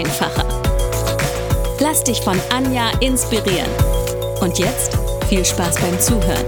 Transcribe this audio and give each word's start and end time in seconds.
einfacher. 0.00 0.46
Lass 1.78 2.02
dich 2.04 2.20
von 2.22 2.40
Anja 2.50 2.90
inspirieren. 3.00 3.70
Und 4.40 4.58
jetzt 4.58 4.96
viel 5.28 5.44
Spaß 5.44 5.78
beim 5.78 6.00
Zuhören. 6.00 6.46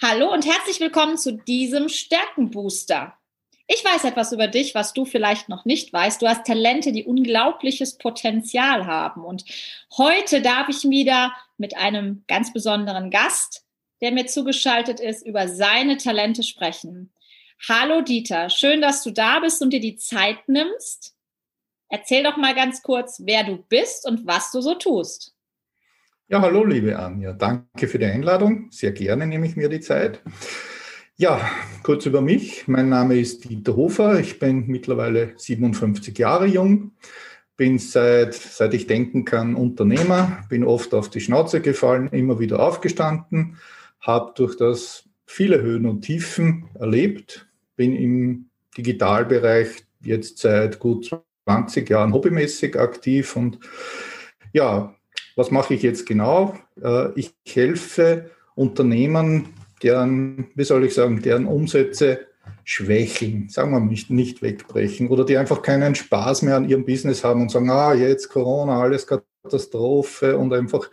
Hallo 0.00 0.32
und 0.32 0.46
herzlich 0.46 0.80
willkommen 0.80 1.18
zu 1.18 1.32
diesem 1.32 1.90
Stärkenbooster. 1.90 3.12
Ich 3.66 3.84
weiß 3.84 4.04
etwas 4.04 4.32
über 4.32 4.46
dich, 4.46 4.74
was 4.74 4.94
du 4.94 5.04
vielleicht 5.04 5.50
noch 5.50 5.66
nicht 5.66 5.92
weißt. 5.92 6.22
Du 6.22 6.26
hast 6.26 6.46
Talente, 6.46 6.90
die 6.90 7.04
unglaubliches 7.04 7.98
Potenzial 7.98 8.86
haben. 8.86 9.24
Und 9.26 9.44
heute 9.98 10.40
darf 10.40 10.70
ich 10.70 10.88
wieder 10.88 11.34
mit 11.58 11.76
einem 11.76 12.24
ganz 12.28 12.54
besonderen 12.54 13.10
Gast, 13.10 13.67
der 14.00 14.12
mir 14.12 14.26
zugeschaltet 14.26 15.00
ist, 15.00 15.26
über 15.26 15.48
seine 15.48 15.96
Talente 15.96 16.42
sprechen. 16.42 17.10
Hallo 17.68 18.02
Dieter, 18.02 18.50
schön, 18.50 18.80
dass 18.80 19.02
du 19.02 19.10
da 19.10 19.40
bist 19.40 19.60
und 19.62 19.72
dir 19.72 19.80
die 19.80 19.96
Zeit 19.96 20.48
nimmst. 20.48 21.16
Erzähl 21.88 22.22
doch 22.22 22.36
mal 22.36 22.54
ganz 22.54 22.82
kurz, 22.82 23.22
wer 23.24 23.44
du 23.44 23.56
bist 23.56 24.06
und 24.06 24.26
was 24.26 24.52
du 24.52 24.60
so 24.60 24.74
tust. 24.74 25.34
Ja, 26.28 26.42
hallo 26.42 26.62
liebe 26.64 26.98
Anja, 26.98 27.32
danke 27.32 27.88
für 27.88 27.98
die 27.98 28.04
Einladung. 28.04 28.70
Sehr 28.70 28.92
gerne 28.92 29.26
nehme 29.26 29.46
ich 29.46 29.56
mir 29.56 29.70
die 29.70 29.80
Zeit. 29.80 30.20
Ja, 31.16 31.40
kurz 31.82 32.06
über 32.06 32.20
mich. 32.20 32.68
Mein 32.68 32.90
Name 32.90 33.18
ist 33.18 33.44
Dieter 33.44 33.74
Hofer. 33.74 34.20
Ich 34.20 34.38
bin 34.38 34.66
mittlerweile 34.66 35.32
57 35.36 36.16
Jahre 36.16 36.46
jung, 36.46 36.92
bin 37.56 37.78
seit, 37.78 38.34
seit 38.34 38.72
ich 38.74 38.86
denken 38.86 39.24
kann 39.24 39.56
Unternehmer, 39.56 40.44
bin 40.48 40.62
oft 40.62 40.94
auf 40.94 41.10
die 41.10 41.20
Schnauze 41.20 41.60
gefallen, 41.60 42.08
immer 42.12 42.38
wieder 42.38 42.60
aufgestanden, 42.60 43.56
habe 44.00 44.32
durch 44.36 44.56
das 44.56 45.08
viele 45.26 45.60
Höhen 45.60 45.86
und 45.86 46.02
Tiefen 46.02 46.68
erlebt, 46.78 47.46
bin 47.76 47.94
im 47.94 48.50
Digitalbereich 48.76 49.84
jetzt 50.00 50.38
seit 50.38 50.78
gut 50.78 51.10
20 51.44 51.88
Jahren 51.88 52.12
hobbymäßig 52.12 52.78
aktiv 52.78 53.36
und 53.36 53.58
ja, 54.52 54.94
was 55.36 55.50
mache 55.50 55.74
ich 55.74 55.82
jetzt 55.82 56.06
genau? 56.06 56.58
Äh, 56.82 57.12
ich 57.14 57.34
helfe 57.46 58.30
Unternehmen 58.54 59.54
deren, 59.82 60.50
wie 60.54 60.64
soll 60.64 60.84
ich 60.84 60.94
sagen, 60.94 61.22
deren 61.22 61.46
Umsätze 61.46 62.26
schwächeln, 62.64 63.48
sagen 63.48 63.70
wir 63.70 63.80
nicht, 63.80 64.10
nicht 64.10 64.42
wegbrechen 64.42 65.08
oder 65.08 65.24
die 65.24 65.36
einfach 65.36 65.62
keinen 65.62 65.94
Spaß 65.94 66.42
mehr 66.42 66.56
an 66.56 66.68
ihrem 66.68 66.84
Business 66.84 67.24
haben 67.24 67.42
und 67.42 67.50
sagen, 67.50 67.70
ah, 67.70 67.94
jetzt 67.94 68.28
Corona, 68.28 68.80
alles 68.80 69.06
Katastrophe 69.06 70.36
und 70.36 70.52
einfach 70.52 70.90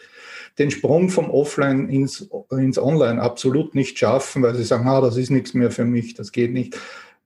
den 0.58 0.72
Sprung 0.72 1.10
vom 1.10 1.30
Offline 1.30 1.90
ins, 1.90 2.30
ins 2.52 2.78
Online 2.78 3.22
absolut 3.22 3.76
nicht 3.76 3.98
schaffen, 3.98 4.42
weil 4.42 4.56
sie 4.56 4.64
sagen, 4.64 4.88
ah, 4.88 5.02
das 5.02 5.18
ist 5.18 5.30
nichts 5.30 5.54
mehr 5.54 5.72
für 5.72 5.86
mich, 5.86 6.14
das 6.14 6.32
geht 6.32 6.54
nicht. 6.54 6.78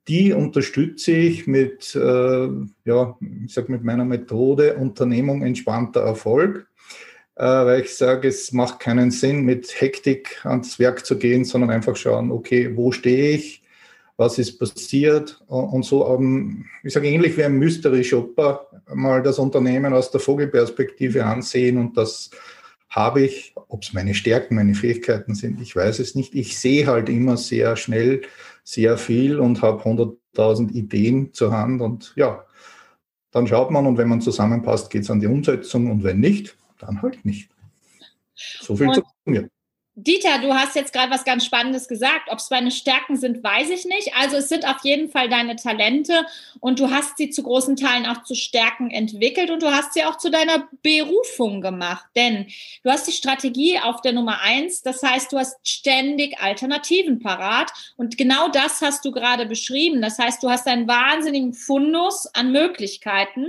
Die 0.07 0.33
unterstütze 0.33 1.11
ich 1.11 1.45
mit, 1.45 1.95
äh, 1.95 2.47
ja, 2.85 3.17
ich 3.45 3.53
sag 3.53 3.69
mit 3.69 3.83
meiner 3.83 4.05
Methode 4.05 4.75
Unternehmung 4.75 5.43
entspannter 5.43 6.01
Erfolg. 6.01 6.67
Äh, 7.39 7.45
weil 7.45 7.81
ich 7.81 7.95
sage, 7.95 8.27
es 8.27 8.51
macht 8.51 8.81
keinen 8.81 9.11
Sinn, 9.11 9.45
mit 9.45 9.79
Hektik 9.79 10.45
ans 10.45 10.77
Werk 10.77 11.05
zu 11.05 11.17
gehen, 11.17 11.45
sondern 11.45 11.69
einfach 11.69 11.95
schauen, 11.95 12.31
okay, 12.31 12.75
wo 12.75 12.91
stehe 12.91 13.31
ich, 13.35 13.63
was 14.17 14.37
ist 14.37 14.59
passiert 14.59 15.41
und 15.47 15.85
so, 15.85 16.19
ich 16.83 16.91
sage 16.91 17.07
ähnlich 17.07 17.37
wie 17.37 17.45
ein 17.45 17.57
Mystery 17.57 18.03
Shopper, 18.03 18.67
mal 18.93 19.23
das 19.23 19.39
Unternehmen 19.39 19.93
aus 19.93 20.11
der 20.11 20.19
Vogelperspektive 20.19 21.23
ansehen 21.23 21.77
und 21.77 21.95
das 21.95 22.29
habe 22.89 23.21
ich, 23.21 23.53
ob 23.67 23.83
es 23.83 23.93
meine 23.93 24.15
Stärken, 24.15 24.55
meine 24.55 24.73
Fähigkeiten 24.73 25.35
sind, 25.35 25.61
ich 25.61 25.75
weiß 25.75 25.99
es 25.99 26.15
nicht. 26.15 26.33
Ich 26.33 26.57
sehe 26.57 26.87
halt 26.87 27.09
immer 27.09 27.37
sehr 27.37 27.75
schnell 27.75 28.21
sehr 28.63 28.97
viel 28.97 29.39
und 29.39 29.61
habe 29.61 29.83
100.000 29.83 30.71
Ideen 30.71 31.33
zur 31.33 31.51
Hand 31.51 31.81
und 31.81 32.13
ja, 32.15 32.45
dann 33.31 33.47
schaut 33.47 33.71
man 33.71 33.85
und 33.85 33.97
wenn 33.97 34.09
man 34.09 34.21
zusammenpasst, 34.21 34.89
geht 34.89 35.03
es 35.03 35.11
an 35.11 35.19
die 35.19 35.27
Umsetzung 35.27 35.91
und 35.91 36.03
wenn 36.03 36.19
nicht, 36.19 36.57
dann 36.79 37.01
halt 37.01 37.23
nicht. 37.25 37.51
So 38.35 38.75
viel 38.75 38.87
und 38.87 38.95
zu 38.95 39.03
mir. 39.25 39.49
Dieter, 40.03 40.39
du 40.39 40.53
hast 40.53 40.75
jetzt 40.75 40.93
gerade 40.93 41.11
was 41.11 41.25
ganz 41.25 41.45
Spannendes 41.45 41.87
gesagt. 41.87 42.29
Ob 42.29 42.39
es 42.39 42.47
deine 42.47 42.71
Stärken 42.71 43.17
sind, 43.17 43.43
weiß 43.43 43.69
ich 43.69 43.85
nicht. 43.85 44.13
Also 44.15 44.37
es 44.37 44.47
sind 44.47 44.65
auf 44.65 44.77
jeden 44.83 45.09
Fall 45.09 45.27
deine 45.27 45.57
Talente 45.57 46.25
und 46.61 46.79
du 46.79 46.89
hast 46.89 47.17
sie 47.17 47.29
zu 47.29 47.43
großen 47.43 47.75
Teilen 47.75 48.05
auch 48.05 48.23
zu 48.23 48.33
Stärken 48.33 48.91
entwickelt 48.91 49.49
und 49.49 49.61
du 49.61 49.71
hast 49.71 49.93
sie 49.93 50.05
auch 50.05 50.17
zu 50.17 50.31
deiner 50.31 50.69
Berufung 50.81 51.61
gemacht. 51.61 52.05
Denn 52.15 52.47
du 52.83 52.89
hast 52.89 53.07
die 53.07 53.11
Strategie 53.11 53.77
auf 53.79 54.01
der 54.01 54.13
Nummer 54.13 54.39
eins. 54.41 54.81
Das 54.81 55.03
heißt, 55.03 55.33
du 55.33 55.37
hast 55.37 55.57
ständig 55.67 56.39
Alternativen 56.39 57.19
parat 57.19 57.71
und 57.97 58.17
genau 58.17 58.47
das 58.47 58.81
hast 58.81 59.03
du 59.03 59.11
gerade 59.11 59.45
beschrieben. 59.45 60.01
Das 60.01 60.17
heißt, 60.17 60.41
du 60.41 60.49
hast 60.49 60.67
einen 60.67 60.87
wahnsinnigen 60.87 61.53
Fundus 61.53 62.25
an 62.33 62.53
Möglichkeiten. 62.53 63.47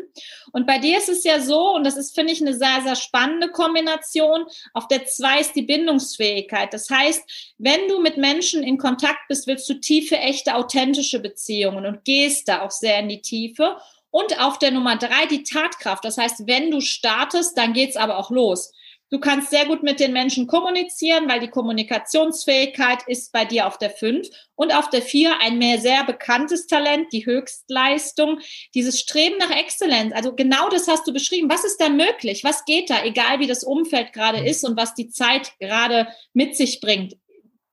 Und 0.53 0.67
bei 0.67 0.79
dir 0.79 0.99
ist 0.99 1.09
es 1.09 1.23
ja 1.23 1.41
so, 1.41 1.75
und 1.75 1.85
das 1.85 1.97
ist, 1.97 2.15
finde 2.15 2.33
ich, 2.33 2.41
eine 2.41 2.55
sehr, 2.55 2.81
sehr 2.83 2.97
spannende 2.97 3.49
Kombination. 3.49 4.47
Auf 4.75 4.89
der 4.89 5.07
zwei 5.07 5.41
ist 5.41 5.55
die 5.55 5.63
Bindungsfähigkeit. 5.63 6.40
Fähigkeit. 6.41 6.73
Das 6.73 6.89
heißt, 6.91 7.55
wenn 7.59 7.89
du 7.89 8.01
mit 8.01 8.17
Menschen 8.17 8.63
in 8.63 8.79
Kontakt 8.79 9.29
bist, 9.29 9.47
willst 9.47 9.69
du 9.69 9.75
tiefe, 9.75 10.17
echte, 10.17 10.55
authentische 10.55 11.21
Beziehungen 11.21 11.87
und 11.87 12.05
gehst 12.05 12.49
da 12.49 12.63
auch 12.63 12.71
sehr 12.71 13.01
in 13.01 13.09
die 13.09 13.23
Tiefe. 13.23 13.77
Und 14.11 14.41
auf 14.41 14.59
der 14.59 14.73
Nummer 14.73 14.97
drei 14.97 15.27
die 15.27 15.45
Tatkraft. 15.45 16.05
Das 16.05 16.19
heißt, 16.19 16.47
wenn 16.47 16.71
du 16.71 16.81
startest, 16.81 17.57
dann 17.57 17.73
geht's 17.73 17.97
aber 17.97 18.19
auch 18.19 18.31
los. 18.31 18.73
Du 19.11 19.19
kannst 19.19 19.51
sehr 19.51 19.67
gut 19.67 19.83
mit 19.83 19.99
den 19.99 20.13
Menschen 20.13 20.47
kommunizieren, 20.47 21.29
weil 21.29 21.41
die 21.41 21.51
Kommunikationsfähigkeit 21.51 23.03
ist 23.09 23.33
bei 23.33 23.45
dir 23.45 23.67
auf 23.67 23.77
der 23.77 23.91
5 23.91 24.29
und 24.55 24.73
auf 24.73 24.89
der 24.89 25.03
4 25.03 25.41
ein 25.41 25.59
mehr 25.59 25.81
sehr 25.81 26.05
bekanntes 26.05 26.69
Talent, 26.69 27.13
die 27.13 27.27
Höchstleistung, 27.27 28.39
dieses 28.73 29.01
Streben 29.01 29.37
nach 29.39 29.51
Exzellenz. 29.51 30.15
Also 30.15 30.35
genau 30.37 30.69
das 30.69 30.87
hast 30.87 31.09
du 31.09 31.13
beschrieben. 31.13 31.51
Was 31.51 31.65
ist 31.65 31.81
da 31.81 31.89
möglich? 31.89 32.45
Was 32.45 32.65
geht 32.65 32.89
da, 32.89 33.03
egal 33.03 33.41
wie 33.41 33.49
das 33.49 33.65
Umfeld 33.65 34.13
gerade 34.13 34.47
ist 34.49 34.65
und 34.65 34.77
was 34.77 34.95
die 34.95 35.11
Zeit 35.11 35.59
gerade 35.59 36.07
mit 36.33 36.57
sich 36.57 36.81
bringt? 36.81 37.17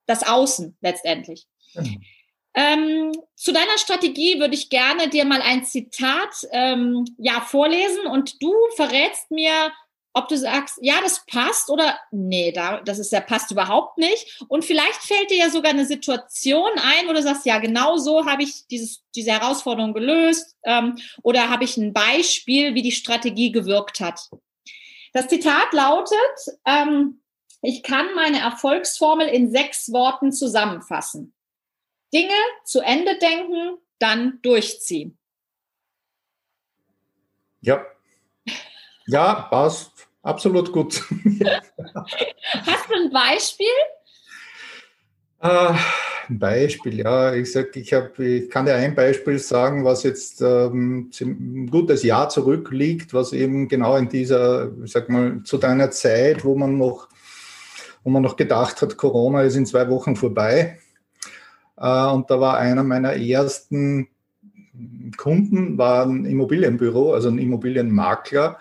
Das 0.07 0.27
Außen 0.27 0.75
letztendlich. 0.81 1.45
Mhm. 1.75 2.01
Ähm, 2.55 3.11
zu 3.35 3.53
deiner 3.53 3.77
Strategie 3.77 4.39
würde 4.39 4.55
ich 4.55 4.71
gerne 4.71 5.09
dir 5.09 5.25
mal 5.25 5.43
ein 5.43 5.63
Zitat 5.63 6.47
ähm, 6.49 7.05
ja 7.19 7.41
vorlesen 7.41 8.07
und 8.07 8.41
du 8.41 8.51
verrätst 8.75 9.29
mir, 9.29 9.71
ob 10.17 10.27
du 10.27 10.37
sagst, 10.37 10.79
ja, 10.81 10.95
das 11.01 11.25
passt 11.25 11.69
oder 11.69 11.97
nee, 12.11 12.51
da, 12.51 12.81
das 12.81 12.99
ist 12.99 13.11
ja 13.11 13.21
passt 13.21 13.51
überhaupt 13.51 13.97
nicht. 13.97 14.43
Und 14.47 14.65
vielleicht 14.65 15.01
fällt 15.01 15.29
dir 15.29 15.37
ja 15.37 15.49
sogar 15.49 15.71
eine 15.71 15.85
Situation 15.85 16.71
ein, 16.75 17.07
wo 17.07 17.13
du 17.13 17.21
sagst, 17.21 17.45
ja, 17.45 17.59
genau 17.59 17.97
so 17.97 18.25
habe 18.25 18.43
ich 18.43 18.67
dieses, 18.67 19.03
diese 19.15 19.31
Herausforderung 19.31 19.93
gelöst 19.93 20.55
ähm, 20.63 20.97
oder 21.23 21.49
habe 21.49 21.63
ich 21.63 21.77
ein 21.77 21.93
Beispiel, 21.93 22.73
wie 22.73 22.81
die 22.81 22.91
Strategie 22.91 23.51
gewirkt 23.51 23.99
hat. 23.99 24.29
Das 25.13 25.27
Zitat 25.27 25.71
lautet, 25.71 26.17
ähm, 26.65 27.21
ich 27.61 27.83
kann 27.83 28.13
meine 28.15 28.39
Erfolgsformel 28.39 29.27
in 29.27 29.51
sechs 29.51 29.91
Worten 29.91 30.31
zusammenfassen. 30.31 31.33
Dinge 32.13 32.33
zu 32.63 32.81
Ende 32.81 33.17
denken, 33.17 33.77
dann 33.99 34.39
durchziehen. 34.41 35.17
Ja. 37.61 37.85
Ja, 39.07 39.47
passt 39.49 40.06
absolut 40.21 40.71
gut. 40.71 41.03
Hast 42.65 42.89
du 42.89 42.95
ein 42.95 43.11
Beispiel? 43.11 43.67
Äh, 45.39 45.73
ein 46.29 46.39
Beispiel, 46.39 46.99
ja. 46.99 47.33
Ich, 47.33 47.51
sag, 47.51 47.75
ich, 47.75 47.93
hab, 47.93 48.17
ich 48.19 48.49
kann 48.49 48.65
dir 48.65 48.75
ein 48.75 48.95
Beispiel 48.95 49.39
sagen, 49.39 49.85
was 49.85 50.03
jetzt 50.03 50.41
ähm, 50.41 51.11
ein 51.21 51.67
gutes 51.67 52.03
Jahr 52.03 52.29
zurückliegt, 52.29 53.13
was 53.13 53.33
eben 53.33 53.67
genau 53.67 53.95
in 53.97 54.09
dieser, 54.09 54.71
ich 54.83 54.91
sag 54.91 55.09
mal, 55.09 55.41
zu 55.43 55.57
deiner 55.57 55.91
Zeit, 55.91 56.43
wo 56.43 56.55
man 56.55 56.77
noch, 56.77 57.07
wo 58.03 58.09
man 58.09 58.23
noch 58.23 58.35
gedacht 58.35 58.81
hat, 58.81 58.97
Corona 58.97 59.43
ist 59.43 59.55
in 59.55 59.65
zwei 59.65 59.89
Wochen 59.89 60.15
vorbei. 60.15 60.79
Äh, 61.77 62.05
und 62.07 62.29
da 62.29 62.39
war 62.39 62.57
einer 62.57 62.83
meiner 62.83 63.15
ersten 63.15 64.09
Kunden, 65.17 65.77
war 65.77 66.05
ein 66.05 66.25
Immobilienbüro, 66.25 67.13
also 67.13 67.29
ein 67.29 67.39
Immobilienmakler, 67.39 68.59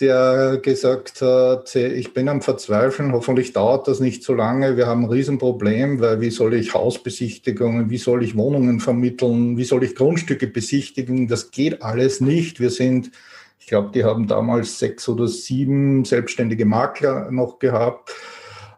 der 0.00 0.58
gesagt 0.62 1.22
hat, 1.22 1.74
ich 1.74 2.12
bin 2.12 2.28
am 2.28 2.42
Verzweifeln, 2.42 3.12
hoffentlich 3.12 3.52
dauert 3.52 3.88
das 3.88 4.00
nicht 4.00 4.22
so 4.22 4.34
lange, 4.34 4.76
wir 4.76 4.86
haben 4.86 5.04
ein 5.04 5.10
Riesenproblem, 5.10 6.00
weil 6.00 6.20
wie 6.20 6.30
soll 6.30 6.54
ich 6.54 6.74
Hausbesichtigungen, 6.74 7.88
wie 7.88 7.98
soll 7.98 8.22
ich 8.22 8.36
Wohnungen 8.36 8.80
vermitteln, 8.80 9.56
wie 9.56 9.64
soll 9.64 9.84
ich 9.84 9.94
Grundstücke 9.94 10.48
besichtigen, 10.48 11.28
das 11.28 11.50
geht 11.50 11.82
alles 11.82 12.20
nicht. 12.20 12.60
Wir 12.60 12.70
sind, 12.70 13.10
ich 13.58 13.66
glaube, 13.66 13.90
die 13.94 14.04
haben 14.04 14.26
damals 14.26 14.78
sechs 14.78 15.08
oder 15.08 15.28
sieben 15.28 16.04
selbstständige 16.04 16.66
Makler 16.66 17.30
noch 17.30 17.58
gehabt 17.58 18.10
äh, 18.10 18.35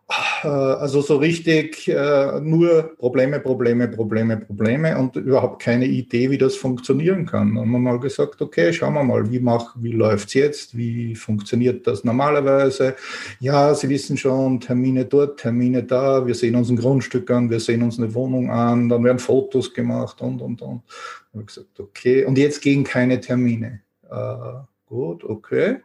also 0.09 1.03
so 1.03 1.17
richtig 1.17 1.87
äh, 1.89 2.41
nur 2.41 2.97
Probleme, 2.97 3.41
Probleme, 3.41 3.89
Probleme, 3.89 4.39
Probleme 4.39 4.97
und 4.97 5.17
überhaupt 5.17 5.61
keine 5.61 5.85
Idee, 5.85 6.31
wie 6.31 6.39
das 6.39 6.57
funktionieren 6.57 7.27
kann. 7.27 7.57
Und 7.59 7.69
man 7.69 7.83
mal 7.83 8.01
gesagt, 8.01 8.41
okay, 8.41 8.73
schauen 8.73 8.95
wir 8.95 9.03
mal, 9.03 9.31
wie 9.31 9.39
mach, 9.39 9.77
wie 9.79 9.93
läuft's 9.93 10.33
jetzt, 10.33 10.77
wie 10.77 11.15
funktioniert 11.15 11.87
das 11.87 12.05
normalerweise? 12.05 12.97
Ja, 13.41 13.75
Sie 13.75 13.91
wissen 13.91 14.17
schon, 14.17 14.61
Termine 14.61 15.05
dort, 15.05 15.41
Termine 15.41 15.83
da, 15.83 16.27
wir 16.27 16.35
sehen 16.35 16.57
uns 16.57 16.71
ein 16.71 16.77
Grundstück 16.77 17.31
an, 17.31 17.51
wir 17.51 17.61
sehen 17.61 17.83
uns 17.83 17.99
eine 17.99 18.15
Wohnung 18.15 18.51
an, 18.51 18.89
dann 18.89 19.05
werden 19.05 19.19
Fotos 19.19 19.75
gemacht 19.75 20.23
und 20.23 20.41
und 20.41 20.63
und. 20.63 20.83
Ich 20.87 21.35
habe 21.35 21.45
gesagt, 21.45 21.81
okay, 21.81 22.25
und 22.25 22.39
jetzt 22.39 22.63
gehen 22.63 22.83
keine 22.83 23.21
Termine. 23.21 23.83
Äh, 24.11 24.63
gut, 24.87 25.23
okay. 25.23 25.81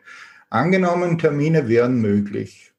Angenommen, 0.50 1.18
Termine 1.18 1.68
wären 1.68 2.00
möglich 2.00 2.72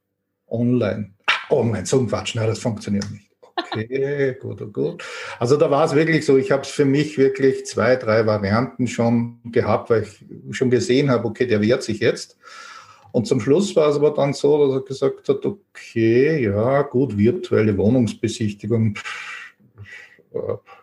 online 0.49 1.14
oh 1.51 1.63
mein, 1.63 1.87
so 1.87 2.01
ein 2.01 2.09
Quatsch, 2.09 2.35
na, 2.35 2.47
das 2.47 2.59
funktioniert 2.59 3.11
nicht. 3.11 3.31
Okay, 3.57 4.37
gut, 4.41 4.73
gut. 4.73 5.05
Also 5.39 5.57
da 5.57 5.71
war 5.71 5.85
es 5.85 5.95
wirklich 5.95 6.25
so, 6.25 6.37
ich 6.37 6.51
habe 6.51 6.63
es 6.63 6.69
für 6.69 6.85
mich 6.85 7.19
wirklich 7.19 7.67
zwei, 7.67 7.97
drei 7.97 8.27
Varianten 8.27 8.87
schon 8.87 9.41
gehabt, 9.45 9.91
weil 9.91 10.03
ich 10.03 10.57
schon 10.57 10.71
gesehen 10.71 11.11
habe, 11.11 11.27
okay, 11.27 11.47
der 11.47 11.61
wehrt 11.61 11.83
sich 11.83 12.01
jetzt. 12.01 12.37
Und 13.13 13.29
zum 13.29 13.41
Schluss 13.41 13.77
war 13.77 13.91
es 13.91 13.97
aber 13.97 14.11
dann 14.11 14.33
so, 14.33 14.67
dass 14.67 15.03
er 15.03 15.11
gesagt 15.11 15.29
hat, 15.29 15.47
okay, 15.47 16.43
ja, 16.43 16.83
gut, 16.83 17.17
virtuelle 17.17 17.77
Wohnungsbesichtigung, 17.79 18.99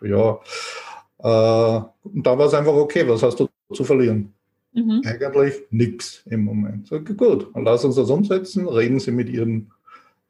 ja. 0.00 0.40
Äh, 1.18 1.82
und 2.04 2.26
da 2.26 2.38
war 2.38 2.46
es 2.46 2.54
einfach 2.54 2.72
okay, 2.72 3.06
was 3.06 3.22
hast 3.22 3.38
du 3.38 3.48
zu 3.72 3.84
verlieren? 3.84 4.32
Mhm. 4.72 5.02
Eigentlich 5.04 5.62
nichts 5.70 6.22
im 6.30 6.44
Moment. 6.44 6.88
So, 6.88 7.00
gut, 7.00 7.48
lass 7.54 7.84
uns 7.84 7.96
das 7.96 8.10
umsetzen, 8.10 8.66
reden 8.66 8.98
Sie 8.98 9.10
mit 9.10 9.28
Ihren 9.28 9.70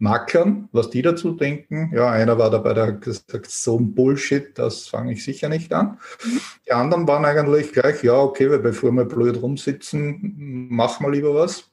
Maklern, 0.03 0.69
was 0.73 0.91
die 0.91 1.01
dazu 1.01 1.31
denken. 1.31 1.93
Ja, 1.95 2.11
einer 2.11 2.37
war 2.37 2.51
dabei, 2.51 2.75
der 2.75 2.87
hat 2.89 3.03
gesagt, 3.03 3.49
so 3.49 3.79
ein 3.79 3.95
Bullshit, 3.95 4.59
das 4.59 4.89
fange 4.89 5.13
ich 5.13 5.23
sicher 5.23 5.49
nicht 5.49 5.73
an. 5.73 6.01
Mhm. 6.25 6.41
Die 6.67 6.73
anderen 6.73 7.07
waren 7.07 7.25
eigentlich 7.25 7.73
gleich, 7.73 8.03
ja, 8.03 8.19
okay, 8.19 8.51
weil 8.51 8.59
bevor 8.59 8.91
wir 8.91 9.05
blöd 9.05 9.41
rumsitzen, 9.41 10.67
machen 10.69 11.07
wir 11.07 11.13
lieber 11.13 11.37
was. 11.37 11.71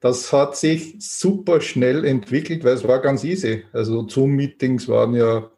Das 0.00 0.30
hat 0.30 0.58
sich 0.58 0.96
super 0.98 1.62
schnell 1.62 2.04
entwickelt, 2.04 2.64
weil 2.64 2.74
es 2.74 2.86
war 2.86 3.00
ganz 3.00 3.24
easy. 3.24 3.64
Also 3.72 4.06
Zoom-Meetings 4.06 4.86
waren 4.86 5.14
ja 5.14 5.50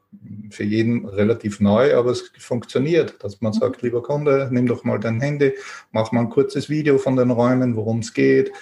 für 0.51 0.65
jeden 0.65 1.07
relativ 1.07 1.59
neu, 1.59 1.97
aber 1.97 2.13
es 2.13 2.31
funktioniert, 2.39 3.17
dass 3.25 3.41
man 3.41 3.53
mhm. 3.53 3.59
sagt, 3.59 3.83
lieber 3.83 4.01
Kunde, 4.01 4.49
nimm 4.53 4.69
doch 4.69 4.85
mal 4.85 5.01
dein 5.01 5.21
Handy, 5.21 5.55
mach 5.91 6.13
mal 6.13 6.21
ein 6.21 6.31
kurzes 6.31 6.71
Video 6.71 6.99
von 6.99 7.17
den 7.17 7.33
Räumen, 7.33 7.75
worum 7.75 7.99
es 7.99 8.15
geht 8.15 8.53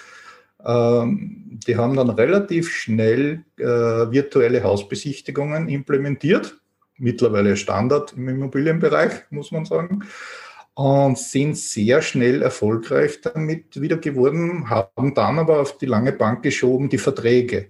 ähm, 0.65 1.59
die 1.65 1.77
haben 1.77 1.95
dann 1.95 2.09
relativ 2.09 2.69
schnell 2.69 3.45
äh, 3.57 3.63
virtuelle 3.63 4.63
Hausbesichtigungen 4.63 5.69
implementiert, 5.69 6.59
mittlerweile 6.97 7.55
Standard 7.55 8.13
im 8.13 8.27
Immobilienbereich, 8.29 9.11
muss 9.29 9.51
man 9.51 9.65
sagen, 9.65 10.03
und 10.73 11.17
sind 11.17 11.57
sehr 11.57 12.01
schnell 12.01 12.41
erfolgreich 12.41 13.21
damit 13.21 13.81
wieder 13.81 13.97
geworden, 13.97 14.69
haben 14.69 15.13
dann 15.13 15.39
aber 15.39 15.59
auf 15.59 15.77
die 15.77 15.85
lange 15.85 16.13
Bank 16.13 16.43
geschoben 16.43 16.89
die 16.89 16.97
Verträge. 16.97 17.69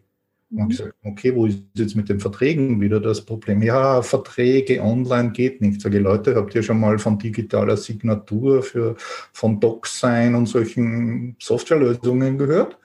Und 0.51 0.65
mhm. 0.65 0.69
gesagt, 0.69 0.93
okay, 1.03 1.35
wo 1.35 1.45
ist 1.45 1.59
jetzt 1.75 1.95
mit 1.95 2.09
den 2.09 2.19
Verträgen 2.19 2.81
wieder 2.81 2.99
das 2.99 3.21
Problem? 3.21 3.61
Ja, 3.61 4.01
Verträge 4.01 4.81
online 4.81 5.31
geht 5.31 5.61
nicht. 5.61 5.81
Sage 5.81 5.99
Leute, 5.99 6.35
habt 6.35 6.55
ihr 6.55 6.63
schon 6.63 6.79
mal 6.79 6.97
von 6.97 7.19
digitaler 7.19 7.77
Signatur 7.77 8.63
für, 8.63 8.95
von 9.31 9.59
DocSign 9.59 10.33
und 10.33 10.47
solchen 10.47 11.35
Softwarelösungen 11.39 12.37
gehört? 12.37 12.79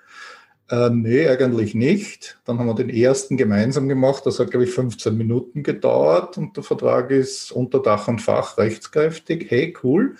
Äh, 0.70 0.90
nee, 0.90 1.28
eigentlich 1.28 1.74
nicht. 1.74 2.38
Dann 2.44 2.58
haben 2.58 2.66
wir 2.66 2.74
den 2.74 2.90
ersten 2.90 3.36
gemeinsam 3.36 3.88
gemacht. 3.88 4.24
Das 4.26 4.38
hat, 4.38 4.50
glaube 4.50 4.64
ich, 4.64 4.70
15 4.70 5.16
Minuten 5.16 5.62
gedauert 5.62 6.38
und 6.38 6.56
der 6.56 6.64
Vertrag 6.64 7.10
ist 7.10 7.52
unter 7.52 7.80
Dach 7.80 8.08
und 8.08 8.20
Fach 8.20 8.56
rechtskräftig. 8.58 9.50
Hey, 9.50 9.74
cool. 9.82 10.16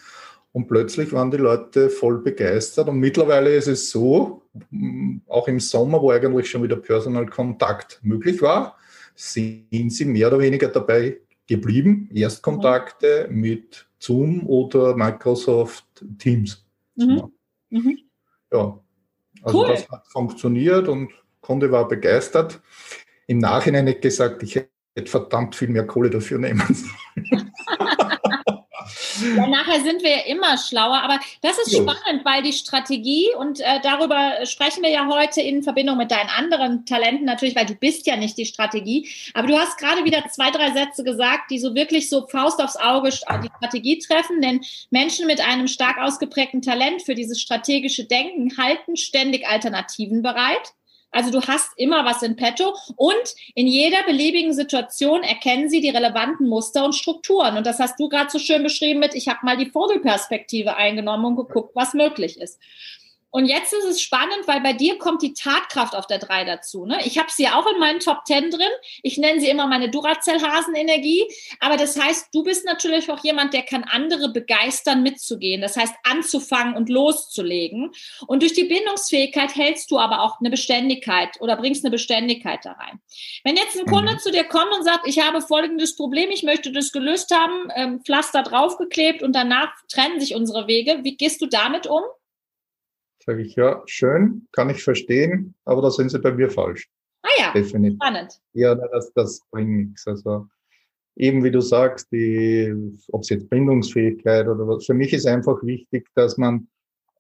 Und 0.55 0.69
plötzlich 0.69 1.13
waren 1.13 1.33
die 1.33 1.37
Leute 1.37 1.91
voll 1.91 2.19
begeistert. 2.19 2.89
Und 2.89 3.01
mittlerweile 3.01 3.53
ist 3.53 3.67
es 3.67 3.91
so, 3.91 4.43
mm, 4.71 5.17
auch 5.27 5.49
im 5.49 5.59
Sommer, 5.59 6.01
wo 6.01 6.13
eigentlich 6.13 6.49
schon 6.49 6.63
wieder 6.63 6.77
Personalkontakt 6.77 7.99
möglich 8.03 8.41
war, 8.41 8.77
sind 9.17 9.91
sie 9.91 10.05
mehr 10.05 10.29
oder 10.29 10.39
weniger 10.39 10.69
dabei 10.69 11.19
geblieben. 11.49 12.09
Erstkontakte 12.15 13.27
mit 13.33 13.89
Zoom 13.99 14.47
oder 14.47 14.95
Microsoft 14.95 16.05
Teams. 16.19 16.65
Mhm. 16.95 17.33
Mhm. 17.71 17.99
Ja, 18.53 18.79
also 19.43 19.59
cool. 19.59 19.67
das 19.67 19.89
hat 19.89 20.07
funktioniert 20.07 20.87
und 20.87 21.11
Kunde 21.41 21.73
war 21.73 21.89
begeistert. 21.89 22.63
Im 23.27 23.39
Nachhinein 23.39 23.87
nicht 23.87 24.03
gesagt, 24.03 24.45
ich 24.45 24.55
hätte 24.55 25.11
verdammt 25.11 25.57
viel 25.57 25.69
mehr 25.69 25.85
Kohle 25.85 26.11
dafür 26.11 26.39
nehmen 26.39 26.63
sollen. 26.73 27.51
Ja, 29.21 29.47
nachher 29.47 29.81
sind 29.83 30.03
wir 30.03 30.11
ja 30.11 30.25
immer 30.27 30.57
schlauer, 30.59 31.03
aber 31.03 31.19
das 31.43 31.59
ist 31.59 31.73
spannend, 31.73 32.25
weil 32.25 32.43
die 32.43 32.53
Strategie, 32.53 33.29
und 33.39 33.61
äh, 33.61 33.81
darüber 33.83 34.45
sprechen 34.45 34.83
wir 34.83 34.91
ja 34.91 35.07
heute 35.07 35.41
in 35.41 35.63
Verbindung 35.63 35.97
mit 35.97 36.11
deinen 36.11 36.31
anderen 36.31 36.85
Talenten 36.87 37.25
natürlich, 37.25 37.57
weil 37.57 37.67
du 37.67 37.75
bist 37.75 38.07
ja 38.07 38.17
nicht 38.17 38.37
die 38.39 38.47
Strategie, 38.47 39.09
aber 39.35 39.47
du 39.47 39.59
hast 39.59 39.79
gerade 39.79 40.05
wieder 40.05 40.25
zwei, 40.31 40.51
drei 40.51 40.73
Sätze 40.73 41.05
gesagt, 41.05 41.51
die 41.51 41.59
so 41.59 41.75
wirklich 41.75 42.09
so 42.09 42.27
Faust 42.27 42.63
aufs 42.63 42.77
Auge 42.77 43.11
die 43.11 43.51
Strategie 43.57 43.99
treffen, 43.99 44.41
denn 44.41 44.61
Menschen 44.91 45.27
mit 45.27 45.41
einem 45.41 45.69
stark 45.69 45.99
ausgeprägten 45.99 46.63
Talent 46.63 47.03
für 47.03 47.15
dieses 47.15 47.41
strategische 47.41 48.05
Denken 48.05 48.57
halten 48.59 48.97
ständig 48.97 49.47
Alternativen 49.47 50.23
bereit 50.23 50.73
also 51.15 51.31
du 51.31 51.41
hast 51.47 51.71
immer 51.77 52.05
was 52.05 52.23
in 52.23 52.35
petto 52.35 52.75
und 52.97 53.35
in 53.55 53.69
jeder 53.69 54.03
beliebigen 54.03 54.53
Situation 54.53 55.23
erkennen 55.23 55.71
sie 55.71 55.81
die 55.81 55.91
relevanten 55.91 56.49
Muster 56.49 56.85
und 56.85 56.95
Strukturen. 56.95 57.57
Und 57.57 57.67
das 57.67 57.79
hast 57.79 58.01
du 58.01 58.09
gerade 58.09 58.31
so 58.31 58.41
schön 58.41 58.65
beschrieben 58.65 58.99
mit, 58.99 59.15
ich 59.15 59.29
habe 59.29 59.39
mal 59.43 59.57
die 59.57 59.71
Vogelperspektive 59.71 60.77
eingenommen 60.77 61.25
und 61.25 61.37
geguckt, 61.37 61.71
was 61.75 61.95
möglich 61.95 62.41
ist. 62.41 62.61
Und 63.35 63.47
jetzt 63.47 63.73
ist 63.73 63.85
es 63.85 64.01
spannend, 64.01 64.47
weil 64.47 64.61
bei 64.61 64.73
dir 64.73 64.97
kommt 64.97 65.21
die 65.21 65.35
Tatkraft 65.35 65.97
auf 65.97 66.07
der 66.07 66.21
3 66.21 66.45
dazu. 66.45 66.87
Ne? 66.87 67.01
Ich 67.05 67.19
habe 67.19 67.33
sie 67.33 67.49
auch 67.49 67.67
in 67.67 67.81
meinen 67.81 67.99
Top 67.99 68.19
10 68.27 68.53
drin. 68.53 68.71
Ich 69.03 69.19
nenne 69.19 69.41
sie 69.41 69.49
immer 69.49 69.67
meine 69.67 69.91
Duracell-Hasenenergie. 69.91 71.25
Aber 71.59 71.77
das 71.77 72.01
heißt, 72.01 72.29
du 72.33 72.45
bist 72.45 72.65
natürlich 72.65 73.11
auch 73.11 73.25
jemand, 73.25 73.53
der 73.53 73.63
kann 73.63 73.83
andere 73.83 74.29
begeistern, 74.29 75.03
mitzugehen. 75.03 75.63
Das 75.63 75.77
heißt, 75.77 75.93
anzufangen 76.05 76.77
und 76.77 76.89
loszulegen. 76.89 77.91
Und 78.29 78.43
durch 78.43 78.53
die 78.53 78.67
Bindungsfähigkeit 78.67 79.57
hältst 79.57 79.91
du 79.91 79.99
aber 79.99 80.21
auch 80.21 80.39
eine 80.39 80.51
Beständigkeit 80.51 81.31
oder 81.41 81.57
bringst 81.57 81.85
eine 81.85 81.91
Beständigkeit 81.91 82.61
da 82.65 82.71
rein. 82.75 83.01
Wenn 83.43 83.57
jetzt 83.57 83.77
ein 83.77 83.87
Kunde 83.87 84.13
mhm. 84.13 84.19
zu 84.21 84.31
dir 84.31 84.45
kommt 84.45 84.73
und 84.73 84.85
sagt, 84.85 85.09
ich 85.09 85.19
habe 85.19 85.41
folgendes 85.41 85.97
Problem, 85.97 86.31
ich 86.31 86.45
möchte 86.45 86.71
das 86.71 86.93
gelöst 86.93 87.35
haben, 87.35 87.69
ähm, 87.75 88.01
Pflaster 88.05 88.45
draufgeklebt 88.45 89.25
und 89.25 89.35
danach 89.35 89.73
trennen 89.93 90.21
sich 90.21 90.37
unsere 90.37 90.69
Wege, 90.69 91.01
wie 91.03 91.17
gehst 91.17 91.43
du 91.43 91.47
damit 91.47 91.89
um? 91.89 92.05
Sage 93.27 93.43
ich, 93.43 93.55
ja, 93.55 93.83
schön, 93.87 94.47
kann 94.53 94.71
ich 94.71 94.83
verstehen, 94.83 95.55
aber 95.65 95.81
da 95.83 95.91
sind 95.91 96.11
Sie 96.11 96.19
bei 96.19 96.33
mir 96.33 96.51
falsch. 96.51 96.91
Ah 97.23 97.29
ja, 97.39 97.53
Definitiv. 97.53 97.97
spannend. 97.97 98.41
Ja, 98.53 98.75
das, 98.75 99.13
das 99.15 99.41
bringt 99.51 99.71
nichts. 99.71 100.07
Also 100.07 100.47
eben 101.17 101.43
wie 101.43 101.51
du 101.51 101.61
sagst, 101.61 102.13
die, 102.13 102.75
ob 103.13 103.23
es 103.23 103.31
jetzt 103.31 103.49
Bindungsfähigkeit 103.49 104.47
oder 104.47 104.67
was, 104.69 104.85
für 104.85 104.95
mich 104.95 105.13
ist 105.13 105.27
einfach 105.27 105.63
wichtig, 105.63 106.09
dass 106.15 106.37
man, 106.37 106.69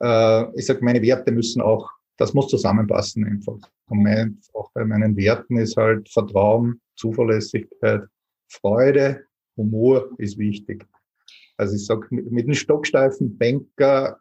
äh, 0.00 0.58
ich 0.58 0.66
sag, 0.66 0.82
meine 0.82 1.00
Werte 1.00 1.32
müssen 1.32 1.62
auch, 1.62 1.90
das 2.18 2.34
muss 2.34 2.49
zusammenpassen 2.49 3.25
einfach. 3.25 3.58
Und 3.87 4.02
mein, 4.02 4.40
auch 4.52 4.70
bei 4.73 4.84
meinen 4.84 5.16
Werten 5.16 5.56
ist 5.56 5.76
halt 5.76 6.08
Vertrauen, 6.11 6.80
Zuverlässigkeit, 6.96 8.02
Freude, 8.49 9.25
Humor 9.56 10.11
ist 10.18 10.38
wichtig. 10.38 10.84
Also 11.56 11.76
ich 11.76 11.87
sag, 11.87 12.11
mit, 12.11 12.30
mit 12.30 12.44
einem 12.44 12.54
stocksteifen 12.54 13.38
Banker 13.38 14.18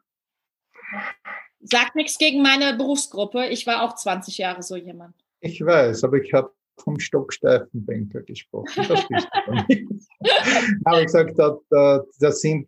Sagt 1.63 1.95
nichts 1.95 2.17
gegen 2.17 2.41
meine 2.41 2.75
Berufsgruppe. 2.77 3.47
Ich 3.47 3.65
war 3.65 3.83
auch 3.83 3.95
20 3.95 4.37
Jahre 4.37 4.63
so 4.63 4.75
jemand. 4.75 5.15
Ich 5.39 5.63
weiß, 5.63 6.03
aber 6.03 6.17
ich 6.17 6.33
habe 6.33 6.51
vom 6.77 6.99
stocksteifen 6.99 7.85
Banker 7.85 8.21
gesprochen. 8.21 8.85
Das 8.87 9.07
bist 9.07 9.27
aber 10.85 10.99
ich 10.99 11.05
gesagt, 11.05 11.37
da, 11.37 12.03
das 12.19 12.41
sind, 12.41 12.67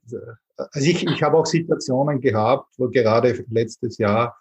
also 0.58 0.90
ich, 0.90 1.06
ich 1.06 1.24
habe 1.24 1.38
auch 1.38 1.46
Situationen 1.46 2.22
gehabt, 2.22 2.68
wo 2.78 2.90
gerade 2.90 3.46
letztes 3.50 3.98
Jahr 3.98 4.36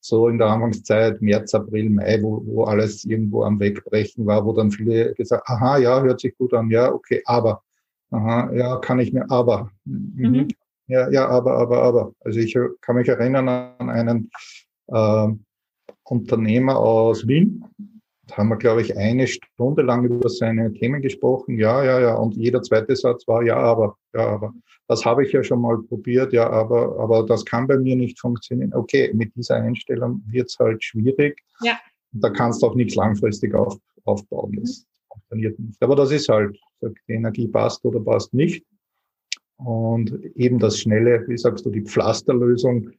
so 0.00 0.28
in 0.28 0.38
der 0.38 0.48
Anfangszeit, 0.48 1.20
März, 1.20 1.54
April, 1.54 1.90
Mai, 1.90 2.22
wo, 2.22 2.42
wo 2.46 2.64
alles 2.64 3.04
irgendwo 3.04 3.42
am 3.42 3.58
Wegbrechen 3.58 4.26
war, 4.26 4.44
wo 4.44 4.52
dann 4.52 4.70
viele 4.70 5.14
gesagt, 5.14 5.48
aha, 5.48 5.78
ja, 5.78 6.00
hört 6.00 6.20
sich 6.20 6.36
gut 6.36 6.54
an, 6.54 6.70
ja, 6.70 6.92
okay, 6.92 7.22
aber, 7.24 7.62
aha, 8.10 8.52
ja, 8.52 8.76
kann 8.76 9.00
ich 9.00 9.12
mir, 9.12 9.28
aber, 9.30 9.70
mhm. 9.84 10.48
Ja, 10.88 11.10
ja, 11.10 11.28
aber, 11.28 11.56
aber, 11.56 11.82
aber. 11.82 12.12
Also 12.20 12.40
ich 12.40 12.56
kann 12.80 12.96
mich 12.96 13.08
erinnern 13.08 13.48
an 13.48 13.90
einen 13.90 14.30
äh, 14.88 15.28
Unternehmer 16.04 16.78
aus 16.78 17.28
Wien. 17.28 17.64
Da 18.26 18.38
haben 18.38 18.48
wir, 18.48 18.56
glaube 18.56 18.82
ich, 18.82 18.96
eine 18.96 19.26
Stunde 19.26 19.82
lang 19.82 20.04
über 20.04 20.28
seine 20.28 20.72
Themen 20.72 21.00
gesprochen. 21.00 21.58
Ja, 21.58 21.82
ja, 21.84 22.00
ja. 22.00 22.14
Und 22.14 22.36
jeder 22.36 22.62
zweite 22.62 22.96
Satz 22.96 23.26
war, 23.26 23.42
ja, 23.42 23.56
aber, 23.56 23.96
ja, 24.14 24.26
aber. 24.26 24.54
Das 24.86 25.04
habe 25.04 25.24
ich 25.24 25.32
ja 25.32 25.42
schon 25.42 25.60
mal 25.60 25.78
probiert, 25.82 26.32
ja, 26.32 26.48
aber, 26.48 26.98
aber 26.98 27.24
das 27.26 27.44
kann 27.44 27.66
bei 27.66 27.76
mir 27.76 27.94
nicht 27.94 28.18
funktionieren. 28.18 28.72
Okay, 28.74 29.12
mit 29.12 29.34
dieser 29.36 29.56
Einstellung 29.56 30.22
wird 30.26 30.48
es 30.48 30.58
halt 30.58 30.82
schwierig. 30.82 31.42
Ja. 31.62 31.78
Da 32.12 32.30
kannst 32.30 32.62
du 32.62 32.66
auch 32.66 32.74
nichts 32.74 32.94
langfristig 32.94 33.54
auf, 33.54 33.76
aufbauen. 34.04 34.56
Das 34.60 34.80
mhm. 34.80 35.12
funktioniert 35.12 35.58
nicht. 35.58 35.82
Aber 35.82 35.96
das 35.96 36.10
ist 36.10 36.28
halt, 36.30 36.58
die 36.82 37.12
Energie 37.12 37.48
passt 37.48 37.84
oder 37.84 38.00
passt 38.00 38.32
nicht. 38.32 38.64
Und 39.58 40.12
eben 40.36 40.58
das 40.58 40.78
schnelle, 40.78 41.24
wie 41.26 41.36
sagst 41.36 41.66
du, 41.66 41.70
die 41.70 41.82
Pflasterlösung, 41.82 42.90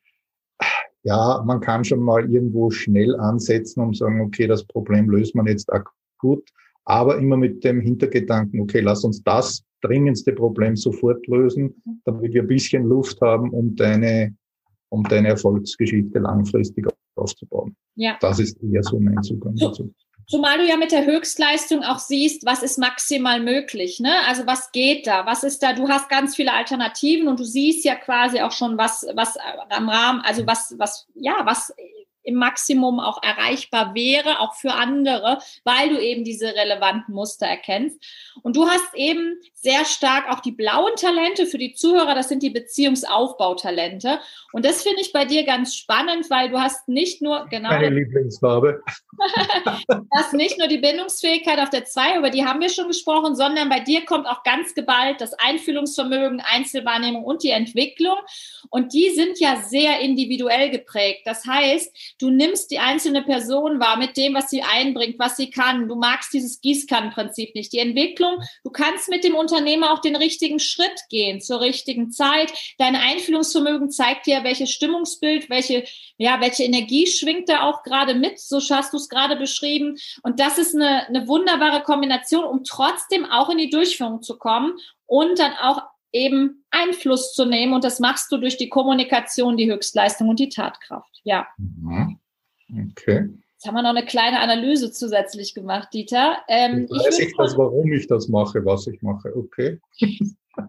ja, 1.04 1.42
man 1.46 1.62
kann 1.62 1.86
schon 1.86 2.02
mal 2.02 2.30
irgendwo 2.30 2.70
schnell 2.70 3.16
ansetzen 3.16 3.82
und 3.82 3.96
sagen, 3.96 4.22
okay, 4.22 4.48
das 4.48 4.66
Problem 4.66 5.10
löst 5.10 5.34
man 5.36 5.48
jetzt 5.48 5.72
akut, 5.72 6.50
aber 6.84 7.18
immer 7.18 7.38
mit 7.38 7.64
dem 7.64 7.80
Hintergedanken, 7.80 8.60
okay, 8.60 8.82
lass 8.82 9.06
uns 9.06 9.24
das 9.24 9.64
dringendste 9.82 10.34
Problem 10.34 10.76
sofort 10.76 11.26
lösen, 11.28 11.82
damit 12.04 12.34
wir 12.34 12.42
ein 12.42 12.48
bisschen 12.48 12.84
Luft 12.84 13.22
haben, 13.22 13.52
um 13.52 13.76
deine, 13.76 14.36
um 14.90 15.04
deine 15.04 15.30
Erfolgsgeschichte 15.30 16.20
langfristig 16.20 16.86
aufzubauen. 17.16 17.76
Ja. 17.96 18.18
Das 18.20 18.40
ist 18.40 18.62
eher 18.62 18.84
so 18.84 19.00
mein 19.00 19.22
Zugang 19.24 19.56
dazu. 19.56 19.94
Zumal 20.30 20.60
du 20.60 20.64
ja 20.68 20.78
mit 20.78 20.92
der 20.92 21.08
Höchstleistung 21.08 21.84
auch 21.84 21.98
siehst, 21.98 22.46
was 22.46 22.62
ist 22.62 22.78
maximal 22.78 23.40
möglich, 23.40 24.00
ne? 24.00 24.14
Also 24.28 24.46
was 24.46 24.72
geht 24.72 25.08
da? 25.08 25.26
Was 25.26 25.44
ist 25.44 25.64
da? 25.64 25.74
Du 25.74 25.90
hast 25.90 26.08
ganz 26.08 26.36
viele 26.36 26.54
Alternativen 26.54 27.28
und 27.28 27.40
du 27.40 27.44
siehst 27.44 27.84
ja 27.84 27.96
quasi 27.96 28.40
auch 28.42 28.52
schon, 28.52 28.78
was, 28.78 29.08
was 29.16 29.38
am 29.70 29.90
Rahmen, 29.90 30.22
also 30.22 30.46
was, 30.46 30.76
was, 30.78 31.08
ja, 31.16 31.34
was 31.46 31.74
im 32.30 32.36
Maximum 32.36 33.00
auch 33.00 33.22
erreichbar 33.24 33.96
wäre, 33.96 34.40
auch 34.40 34.54
für 34.54 34.74
andere, 34.74 35.40
weil 35.64 35.90
du 35.90 36.00
eben 36.00 36.24
diese 36.24 36.46
relevanten 36.46 37.14
Muster 37.14 37.48
erkennst. 37.48 38.00
Und 38.44 38.56
du 38.56 38.68
hast 38.68 38.94
eben 38.94 39.40
sehr 39.54 39.84
stark 39.84 40.30
auch 40.30 40.40
die 40.40 40.52
blauen 40.52 40.96
Talente 40.96 41.46
für 41.46 41.58
die 41.58 41.74
Zuhörer, 41.74 42.16
das 42.16 42.30
sind 42.30 42.44
die 42.44 42.52
Beziehungsaufbautalente. 42.52 44.20
Und 44.54 44.64
das 44.64 44.84
finde 44.84 45.02
ich 45.02 45.12
bei 45.12 45.26
dir 45.26 45.44
ganz 45.44 45.76
spannend, 45.76 46.30
weil 46.30 46.50
du 46.50 46.60
hast 46.60 46.88
nicht 46.88 47.22
nur, 47.22 47.48
genau. 47.50 47.70
Meine 47.70 47.90
Lieblingsfarbe. 47.90 48.82
du 49.88 50.08
hast 50.16 50.34
nicht 50.34 50.58
nur 50.60 50.68
die 50.68 50.78
Bindungsfähigkeit 50.78 51.60
auf 51.60 51.72
der 51.72 51.86
2, 51.86 52.18
über 52.18 52.30
die 52.30 52.46
haben 52.46 52.62
wir 52.62 52.70
schon 52.70 52.88
gesprochen, 52.88 53.36
sondern 53.36 53.70
bei 53.70 53.80
dir 53.80 54.06
kommt 54.06 54.28
auch 54.28 54.44
ganz 54.44 54.76
geballt 54.76 55.20
das 55.20 55.34
Einfühlungsvermögen, 55.34 56.42
Einzelwahrnehmung 56.42 57.24
und 57.24 57.44
die 57.44 57.50
Entwicklung. 57.50 58.18
Und 58.70 58.94
die 58.94 59.10
sind 59.10 59.40
ja 59.40 59.58
sehr 59.58 60.00
individuell 60.00 60.70
geprägt. 60.70 61.22
Das 61.26 61.46
heißt, 61.46 61.96
du 62.20 62.30
nimmst 62.30 62.70
die 62.70 62.80
einzelne 62.80 63.24
Person 63.24 63.80
wahr 63.80 63.98
mit 63.98 64.18
dem, 64.18 64.34
was 64.36 64.50
sie 64.50 64.62
einbringt, 64.62 65.18
was 65.18 65.38
sie 65.38 65.50
kann. 65.50 65.88
Du 65.88 65.96
magst 65.96 66.34
dieses 66.34 66.62
Gießkannenprinzip 66.62 67.56
nicht. 67.56 67.74
Die 67.74 67.80
Entwicklung, 67.80 68.42
du 68.64 68.70
kannst 68.70 69.10
mit 69.10 69.24
dem 69.24 69.36
Unternehmer 69.36 69.92
auch 69.94 70.00
den 70.00 70.16
richtigen 70.16 70.60
Schritt 70.60 71.00
gehen 71.10 71.42
zur 71.42 71.62
richtigen 71.62 72.12
Zeit. 72.12 72.52
Dein 72.78 72.96
Einfühlungsvermögen 72.96 73.90
zeigt 73.90 74.28
dir, 74.28 74.44
welches 74.44 74.72
Stimmungsbild, 74.72 75.50
welche, 75.50 75.86
ja, 76.18 76.42
welche 76.42 76.64
Energie 76.64 77.08
schwingt 77.08 77.50
da 77.50 77.64
auch 77.64 77.84
gerade 77.84 78.14
mit. 78.14 78.40
So 78.40 78.60
hast 78.70 78.94
du 78.94 78.98
es 78.98 79.10
gerade 79.10 79.36
beschrieben. 79.38 79.98
Und 80.22 80.40
das 80.40 80.58
ist 80.58 80.76
eine, 80.76 81.08
eine 81.08 81.28
wunderbare 81.28 81.82
Kombination, 81.84 82.44
um 82.44 82.64
trotzdem 82.64 83.26
auch 83.26 83.50
in 83.50 83.58
die 83.58 83.70
Durchführung 83.70 84.22
zu 84.22 84.38
kommen 84.38 84.74
und 85.06 85.40
dann 85.40 85.54
auch 85.54 85.82
eben 86.12 86.66
Einfluss 86.72 87.34
zu 87.34 87.46
nehmen. 87.46 87.74
Und 87.74 87.84
das 87.84 88.00
machst 88.00 88.32
du 88.32 88.38
durch 88.38 88.58
die 88.58 88.70
Kommunikation, 88.70 89.58
die 89.58 89.72
Höchstleistung 89.72 90.30
und 90.30 90.40
die 90.40 90.50
Tatkraft. 90.50 91.22
Ja. 91.24 91.48
Mhm. 91.58 92.20
Okay. 92.92 93.30
Jetzt 93.54 93.68
haben 93.68 93.76
wir 93.76 93.82
noch 93.82 93.90
eine 93.90 94.06
kleine 94.06 94.40
Analyse 94.40 94.92
zusätzlich 94.92 95.54
gemacht, 95.54 95.90
Dieter. 95.94 96.38
Ähm, 96.48 96.88
ich 96.90 96.98
weiß 96.98 97.20
ich 97.20 97.36
das, 97.36 97.58
warum 97.58 97.92
ich 97.92 98.08
das 98.08 98.30
mache, 98.30 98.64
was 98.64 98.88
ich 98.88 99.02
mache. 99.02 99.36
Okay. 99.36 99.80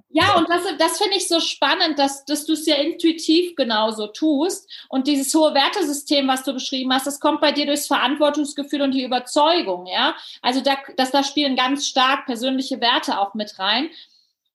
Ja, 0.09 0.37
und 0.37 0.49
das, 0.49 0.63
das 0.79 0.99
finde 0.99 1.17
ich 1.17 1.29
so 1.29 1.41
spannend, 1.41 1.99
dass, 1.99 2.25
dass 2.25 2.45
du 2.47 2.53
es 2.53 2.67
ja 2.67 2.77
intuitiv 2.77 3.55
genauso 3.57 4.09
tust. 4.09 4.69
Und 4.89 5.07
dieses 5.07 5.35
hohe 5.35 5.55
Wertesystem, 5.55 6.29
was 6.29 6.45
du 6.45 6.53
beschrieben 6.53 6.93
hast, 6.93 7.07
das 7.07 7.21
kommt 7.21 7.41
bei 7.41 7.53
dir 7.53 7.67
durchs 7.67 7.87
Verantwortungsgefühl 7.87 8.83
und 8.83 8.93
die 8.93 9.05
Überzeugung, 9.05 9.87
ja. 9.87 10.15
Also 10.43 10.61
da, 10.61 10.77
dass 10.97 11.11
da 11.11 11.23
spielen 11.23 11.57
ganz 11.57 11.87
stark 11.87 12.27
persönliche 12.27 12.81
Werte 12.81 13.19
auch 13.19 13.35
mit 13.35 13.59
rein. 13.59 13.91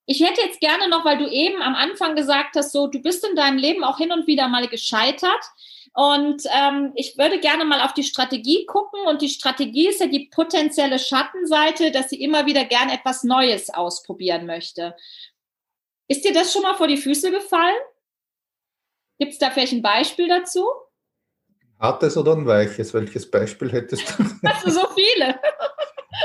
Ich 0.07 0.21
hätte 0.21 0.41
jetzt 0.41 0.59
gerne 0.59 0.87
noch, 0.87 1.03
weil 1.03 1.17
du 1.17 1.27
eben 1.27 1.61
am 1.61 1.75
Anfang 1.75 2.15
gesagt 2.15 2.55
hast, 2.55 2.71
so 2.71 2.87
du 2.87 3.01
bist 3.01 3.27
in 3.27 3.35
deinem 3.35 3.57
Leben 3.57 3.83
auch 3.83 3.97
hin 3.97 4.11
und 4.11 4.27
wieder 4.27 4.47
mal 4.47 4.67
gescheitert. 4.67 5.41
Und 5.93 6.43
ähm, 6.53 6.91
ich 6.95 7.17
würde 7.17 7.39
gerne 7.39 7.63
mal 7.65 7.81
auf 7.81 7.93
die 7.93 8.03
Strategie 8.03 8.65
gucken. 8.65 8.99
Und 9.07 9.21
die 9.21 9.29
Strategie 9.29 9.87
ist 9.87 10.01
ja 10.01 10.07
die 10.07 10.29
potenzielle 10.29 10.99
Schattenseite, 10.99 11.91
dass 11.91 12.09
sie 12.09 12.21
immer 12.21 12.45
wieder 12.45 12.65
gerne 12.65 12.93
etwas 12.93 13.23
Neues 13.23 13.69
ausprobieren 13.69 14.45
möchte. 14.45 14.95
Ist 16.07 16.23
dir 16.25 16.33
das 16.33 16.53
schon 16.53 16.63
mal 16.63 16.75
vor 16.75 16.87
die 16.87 16.97
Füße 16.97 17.31
gefallen? 17.31 17.81
Gibt 19.17 19.33
es 19.33 19.39
da 19.39 19.49
vielleicht 19.49 19.73
ein 19.73 19.81
Beispiel 19.81 20.27
dazu? 20.27 20.67
Hartes 21.79 22.17
oder 22.17 22.33
ein 22.33 22.45
weiches? 22.45 22.93
Welches 22.93 23.29
Beispiel 23.29 23.71
hättest 23.71 24.03
du? 24.19 24.23
Hast 24.45 24.65
du 24.65 24.71
so 24.71 24.87
viele? 24.93 25.39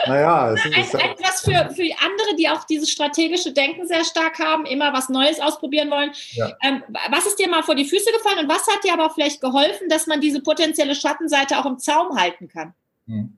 Naja, 0.06 0.52
es 0.52 0.64
ist 0.64 0.94
ein, 0.94 1.10
etwas 1.10 1.40
für, 1.40 1.74
für 1.74 1.82
andere, 1.82 2.36
die 2.38 2.48
auch 2.48 2.64
dieses 2.64 2.90
strategische 2.90 3.52
Denken 3.52 3.86
sehr 3.86 4.04
stark 4.04 4.38
haben, 4.38 4.66
immer 4.66 4.92
was 4.92 5.08
Neues 5.08 5.40
ausprobieren 5.40 5.90
wollen. 5.90 6.10
Ja. 6.32 6.52
Ähm, 6.62 6.82
was 7.10 7.26
ist 7.26 7.38
dir 7.38 7.48
mal 7.48 7.62
vor 7.62 7.74
die 7.74 7.84
Füße 7.84 8.10
gefallen 8.12 8.40
und 8.40 8.48
was 8.48 8.66
hat 8.66 8.84
dir 8.84 8.92
aber 8.92 9.10
vielleicht 9.10 9.40
geholfen, 9.40 9.88
dass 9.88 10.06
man 10.06 10.20
diese 10.20 10.40
potenzielle 10.40 10.94
Schattenseite 10.94 11.58
auch 11.58 11.66
im 11.66 11.78
Zaum 11.78 12.16
halten 12.18 12.48
kann? 12.48 12.74
Hm. 13.06 13.36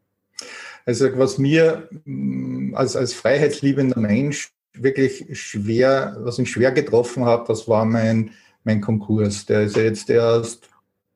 Also 0.85 1.16
was 1.18 1.38
mir 1.38 1.88
hm, 2.04 2.75
als, 2.76 2.97
als 2.97 3.14
freiheitsliebender 3.14 4.00
Mensch 4.00 4.52
wirklich 4.75 5.26
schwer, 5.38 6.16
was 6.21 6.38
mich 6.38 6.50
schwer 6.50 6.73
getroffen 6.73 7.25
hat, 7.25 7.49
das 7.49 7.68
war 7.68 7.85
mein, 7.85 8.32
mein 8.64 8.80
Konkurs. 8.80 9.47
Der 9.47 9.62
ist 9.62 9.76
ja 9.76 9.82
jetzt 9.82 10.09
erst 10.11 10.68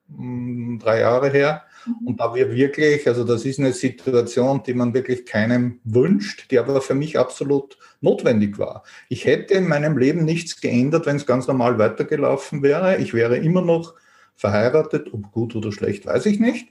mh, 0.09 0.19
hm, 0.19 0.79
drei 0.79 1.01
Jahre 1.01 1.31
her. 1.31 1.63
Und 2.05 2.21
da 2.21 2.35
wir 2.35 2.53
wirklich, 2.53 3.07
also 3.07 3.25
das 3.25 3.45
ist 3.45 3.59
eine 3.59 3.73
Situation, 3.73 4.63
die 4.65 4.75
man 4.75 4.95
wirklich 4.95 5.25
keinem 5.27 5.81
wünscht, 5.85 6.51
die 6.51 6.59
aber 6.59 6.81
für 6.81 6.95
mich 6.95 7.19
absolut 7.19 7.79
notwendig 8.01 8.59
war. 8.59 8.83
Ich 9.09 9.25
hätte 9.25 9.55
in 9.55 9.69
meinem 9.69 9.97
Leben 9.97 10.25
nichts 10.25 10.61
geändert, 10.61 11.07
wenn 11.07 11.17
es 11.17 11.27
ganz 11.27 11.47
normal 11.47 11.79
weitergelaufen 11.79 12.63
wäre. 12.63 12.97
Ich 12.99 13.15
wäre 13.15 13.37
immer 13.37 13.63
noch 13.63 13.95
verheiratet, 14.35 15.13
ob 15.13 15.33
gut 15.33 15.55
oder 15.57 15.73
schlecht, 15.73 16.07
weiß 16.07 16.27
ich 16.27 16.41
nicht. 16.41 16.69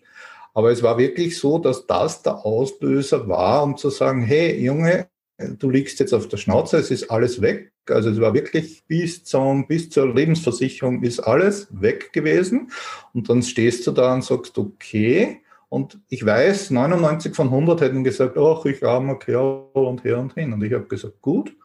Aber 0.53 0.71
es 0.71 0.83
war 0.83 0.97
wirklich 0.97 1.37
so, 1.37 1.59
dass 1.59 1.85
das 1.85 2.21
der 2.21 2.45
Auslöser 2.45 3.27
war, 3.27 3.63
um 3.63 3.77
zu 3.77 3.89
sagen, 3.89 4.21
hey 4.21 4.57
Junge, 4.63 5.07
du 5.37 5.69
liegst 5.69 5.99
jetzt 5.99 6.13
auf 6.13 6.27
der 6.27 6.37
Schnauze, 6.37 6.77
es 6.77 6.91
ist 6.91 7.11
alles 7.11 7.41
weg. 7.41 7.71
Also 7.89 8.09
es 8.09 8.19
war 8.19 8.33
wirklich 8.33 8.83
bis 8.87 9.23
zum, 9.23 9.67
bis 9.67 9.89
zur 9.89 10.13
Lebensversicherung 10.13 11.03
ist 11.03 11.19
alles 11.19 11.67
weg 11.71 12.13
gewesen. 12.13 12.71
Und 13.13 13.29
dann 13.29 13.43
stehst 13.43 13.85
du 13.85 13.91
da 13.91 14.13
und 14.13 14.23
sagst, 14.23 14.57
okay. 14.57 15.41
Und 15.69 15.99
ich 16.09 16.25
weiß, 16.25 16.71
99 16.71 17.35
von 17.35 17.47
100 17.47 17.81
hätten 17.81 18.03
gesagt, 18.03 18.37
ach, 18.37 18.65
ich 18.65 18.83
armer 18.83 19.19
Kerl 19.19 19.65
und 19.73 20.03
her 20.03 20.19
und 20.19 20.33
hin. 20.33 20.53
Und 20.53 20.63
ich 20.63 20.73
habe 20.73 20.85
gesagt, 20.85 21.21
gut. 21.21 21.55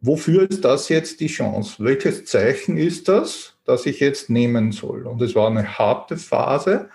Wofür 0.00 0.48
ist 0.48 0.64
das 0.64 0.88
jetzt 0.88 1.18
die 1.18 1.26
Chance? 1.26 1.82
Welches 1.84 2.24
Zeichen 2.24 2.76
ist 2.76 3.08
das, 3.08 3.56
das 3.64 3.84
ich 3.84 3.98
jetzt 3.98 4.30
nehmen 4.30 4.70
soll? 4.70 5.08
Und 5.08 5.20
es 5.22 5.34
war 5.34 5.48
eine 5.48 5.76
harte 5.76 6.16
Phase, 6.16 6.88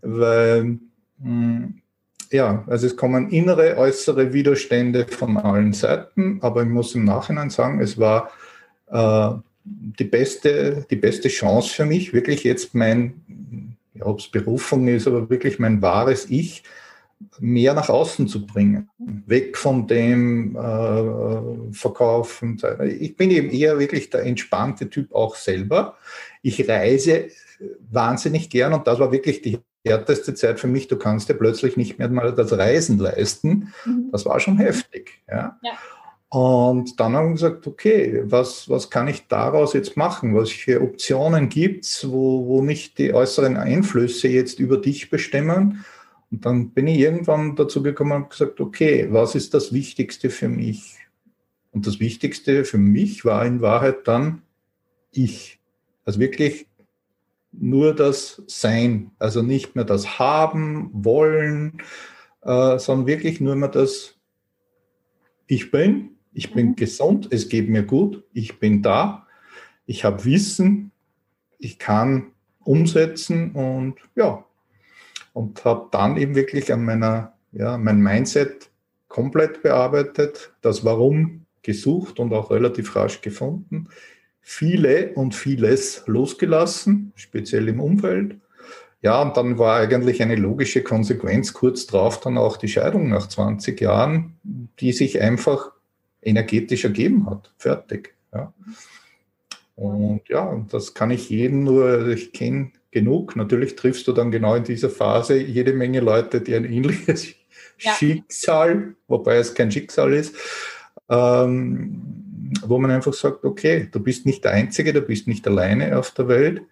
weil 0.00 0.78
hm, 1.22 1.79
ja, 2.30 2.64
also 2.66 2.86
es 2.86 2.96
kommen 2.96 3.30
innere, 3.30 3.76
äußere 3.76 4.32
Widerstände 4.32 5.06
von 5.06 5.36
allen 5.36 5.72
Seiten, 5.72 6.38
aber 6.42 6.62
ich 6.62 6.68
muss 6.68 6.94
im 6.94 7.04
Nachhinein 7.04 7.50
sagen, 7.50 7.80
es 7.80 7.98
war 7.98 8.30
äh, 8.90 9.30
die, 9.64 10.04
beste, 10.04 10.86
die 10.90 10.96
beste 10.96 11.28
Chance 11.28 11.74
für 11.74 11.84
mich, 11.84 12.12
wirklich 12.12 12.44
jetzt 12.44 12.74
mein, 12.74 13.76
ja, 13.94 14.06
ob 14.06 14.20
es 14.20 14.28
Berufung 14.28 14.88
ist, 14.88 15.06
aber 15.06 15.28
wirklich 15.28 15.58
mein 15.58 15.82
wahres 15.82 16.30
Ich 16.30 16.62
mehr 17.38 17.74
nach 17.74 17.90
außen 17.90 18.28
zu 18.28 18.46
bringen. 18.46 18.88
Weg 18.98 19.58
von 19.58 19.86
dem 19.86 20.56
äh, 20.56 21.72
Verkaufen. 21.72 22.58
Ich 22.98 23.16
bin 23.16 23.30
eben 23.30 23.50
eher 23.50 23.78
wirklich 23.78 24.08
der 24.08 24.24
entspannte 24.24 24.88
Typ 24.88 25.12
auch 25.14 25.34
selber. 25.34 25.96
Ich 26.42 26.66
reise 26.66 27.28
wahnsinnig 27.90 28.48
gern 28.48 28.72
und 28.72 28.86
das 28.86 28.98
war 28.98 29.12
wirklich 29.12 29.42
die 29.42 29.58
härteste 29.84 30.34
Zeit 30.34 30.60
für 30.60 30.66
mich, 30.66 30.88
du 30.88 30.96
kannst 30.96 31.28
dir 31.28 31.34
plötzlich 31.34 31.76
nicht 31.76 31.98
mehr 31.98 32.08
mal 32.08 32.34
das 32.34 32.52
Reisen 32.52 32.98
leisten. 32.98 33.72
Mhm. 33.84 34.08
Das 34.12 34.26
war 34.26 34.40
schon 34.40 34.58
heftig. 34.58 35.22
Ja. 35.28 35.58
ja. 35.62 35.72
Und 36.30 37.00
dann 37.00 37.14
haben 37.14 37.28
wir 37.28 37.32
gesagt, 37.32 37.66
okay, 37.66 38.22
was, 38.24 38.68
was 38.68 38.88
kann 38.88 39.08
ich 39.08 39.26
daraus 39.26 39.72
jetzt 39.72 39.96
machen? 39.96 40.36
Welche 40.36 40.80
Optionen 40.80 41.48
gibt 41.48 41.84
es, 41.84 42.08
wo, 42.08 42.46
wo 42.46 42.62
nicht 42.62 42.98
die 42.98 43.12
äußeren 43.12 43.56
Einflüsse 43.56 44.28
jetzt 44.28 44.60
über 44.60 44.76
dich 44.76 45.10
bestimmen? 45.10 45.84
Und 46.30 46.46
dann 46.46 46.70
bin 46.70 46.86
ich 46.86 47.00
irgendwann 47.00 47.56
dazu 47.56 47.82
gekommen 47.82 48.12
und 48.12 48.30
gesagt, 48.30 48.60
okay, 48.60 49.08
was 49.10 49.34
ist 49.34 49.54
das 49.54 49.72
Wichtigste 49.72 50.30
für 50.30 50.48
mich? 50.48 50.98
Und 51.72 51.88
das 51.88 51.98
Wichtigste 51.98 52.64
für 52.64 52.78
mich 52.78 53.24
war 53.24 53.44
in 53.44 53.60
Wahrheit 53.60 54.06
dann 54.06 54.42
ich. 55.10 55.58
Also 56.04 56.20
wirklich 56.20 56.68
nur 57.52 57.94
das 57.94 58.42
Sein, 58.46 59.10
also 59.18 59.42
nicht 59.42 59.76
mehr 59.76 59.84
das 59.84 60.18
Haben, 60.18 60.90
Wollen, 60.92 61.82
äh, 62.42 62.78
sondern 62.78 63.06
wirklich 63.06 63.40
nur 63.40 63.56
mehr 63.56 63.68
das 63.68 64.16
Ich 65.46 65.70
bin, 65.70 66.10
ich 66.32 66.52
bin 66.52 66.68
mhm. 66.68 66.76
gesund, 66.76 67.28
es 67.30 67.48
geht 67.48 67.68
mir 67.68 67.82
gut, 67.82 68.24
ich 68.32 68.58
bin 68.58 68.82
da, 68.82 69.26
ich 69.86 70.04
habe 70.04 70.24
Wissen, 70.24 70.92
ich 71.58 71.78
kann 71.78 72.32
umsetzen 72.64 73.52
und 73.52 73.96
ja, 74.14 74.44
und 75.32 75.64
habe 75.64 75.88
dann 75.90 76.16
eben 76.16 76.34
wirklich 76.34 76.72
an 76.72 76.84
meiner, 76.84 77.34
ja, 77.52 77.78
mein 77.78 78.00
Mindset 78.00 78.70
komplett 79.08 79.62
bearbeitet, 79.62 80.54
das 80.60 80.84
Warum 80.84 81.46
gesucht 81.62 82.20
und 82.20 82.32
auch 82.32 82.50
relativ 82.50 82.94
rasch 82.96 83.20
gefunden, 83.20 83.88
viele 84.40 85.12
und 85.14 85.34
vieles 85.34 86.02
losgelassen, 86.06 87.12
speziell 87.16 87.68
im 87.68 87.80
Umfeld. 87.80 88.36
Ja, 89.02 89.22
und 89.22 89.36
dann 89.36 89.58
war 89.58 89.78
eigentlich 89.78 90.22
eine 90.22 90.36
logische 90.36 90.82
Konsequenz 90.82 91.54
kurz 91.54 91.86
drauf 91.86 92.20
dann 92.20 92.36
auch 92.36 92.58
die 92.58 92.68
Scheidung 92.68 93.08
nach 93.08 93.28
20 93.28 93.80
Jahren, 93.80 94.38
die 94.78 94.92
sich 94.92 95.20
einfach 95.20 95.72
energetisch 96.22 96.84
ergeben 96.84 97.28
hat. 97.30 97.52
Fertig. 97.56 98.14
Ja. 98.34 98.52
Und 99.74 100.28
ja, 100.28 100.66
das 100.70 100.92
kann 100.92 101.10
ich 101.10 101.30
jedem 101.30 101.64
nur, 101.64 102.08
ich 102.08 102.32
kenne 102.32 102.72
genug. 102.90 103.36
Natürlich 103.36 103.76
triffst 103.76 104.06
du 104.06 104.12
dann 104.12 104.30
genau 104.30 104.54
in 104.54 104.64
dieser 104.64 104.90
Phase 104.90 105.38
jede 105.38 105.72
Menge 105.72 106.00
Leute, 106.00 106.42
die 106.42 106.54
ein 106.54 106.66
ähnliches 106.66 107.28
ja. 107.78 107.92
Schicksal, 107.94 108.96
wobei 109.08 109.36
es 109.36 109.54
kein 109.54 109.70
Schicksal 109.70 110.12
ist, 110.12 110.34
ähm, 111.08 112.20
wo 112.62 112.78
man 112.78 112.90
einfach 112.90 113.12
sagt, 113.12 113.44
okay, 113.44 113.88
du 113.90 114.00
bist 114.00 114.26
nicht 114.26 114.44
der 114.44 114.52
Einzige, 114.52 114.92
du 114.92 115.00
bist 115.00 115.28
nicht 115.28 115.46
alleine 115.46 115.98
auf 115.98 116.10
der 116.10 116.28
Welt. 116.28 116.62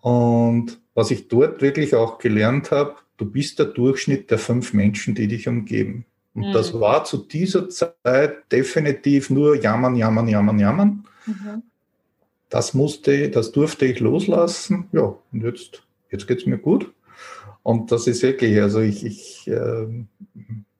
Und 0.00 0.78
was 0.94 1.10
ich 1.10 1.28
dort 1.28 1.62
wirklich 1.62 1.94
auch 1.94 2.18
gelernt 2.18 2.70
habe, 2.70 2.96
du 3.16 3.30
bist 3.30 3.58
der 3.58 3.66
Durchschnitt 3.66 4.30
der 4.30 4.38
fünf 4.38 4.72
Menschen, 4.72 5.14
die 5.14 5.28
dich 5.28 5.48
umgeben. 5.48 6.04
Und 6.34 6.48
mhm. 6.48 6.52
das 6.52 6.78
war 6.78 7.04
zu 7.04 7.18
dieser 7.18 7.68
Zeit 7.68 8.52
definitiv 8.52 9.30
nur 9.30 9.60
jammern, 9.60 9.96
jammern, 9.96 10.28
jammern, 10.28 10.58
jammern. 10.58 11.04
Mhm. 11.26 11.62
Das 12.48 12.74
musste, 12.74 13.30
das 13.30 13.52
durfte 13.52 13.86
ich 13.86 14.00
loslassen. 14.00 14.88
Ja, 14.92 15.16
und 15.32 15.42
jetzt, 15.42 15.82
jetzt 16.10 16.26
geht 16.26 16.38
es 16.38 16.46
mir 16.46 16.58
gut. 16.58 16.92
Und 17.62 17.90
das 17.90 18.06
ist 18.06 18.22
wirklich, 18.22 18.60
also 18.60 18.80
ich, 18.80 19.04
ich 19.04 19.48
äh, 19.48 19.86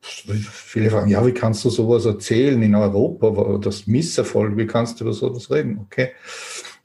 viele 0.06 0.90
fragen, 0.90 1.10
ja, 1.10 1.26
wie 1.26 1.32
kannst 1.32 1.64
du 1.64 1.70
sowas 1.70 2.04
erzählen 2.04 2.60
in 2.62 2.74
Europa, 2.74 3.58
das 3.58 3.86
Misserfolg, 3.86 4.56
wie 4.56 4.66
kannst 4.66 5.00
du 5.00 5.04
über 5.04 5.12
sowas 5.12 5.50
reden? 5.50 5.78
Okay, 5.78 6.10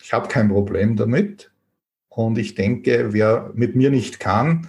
ich 0.02 0.14
habe 0.14 0.28
kein 0.28 0.50
Problem 0.50 0.96
damit. 0.96 1.52
Und 2.10 2.38
ich 2.38 2.56
denke, 2.56 3.14
wer 3.14 3.52
mit 3.54 3.76
mir 3.76 3.90
nicht 3.90 4.20
kann, 4.20 4.68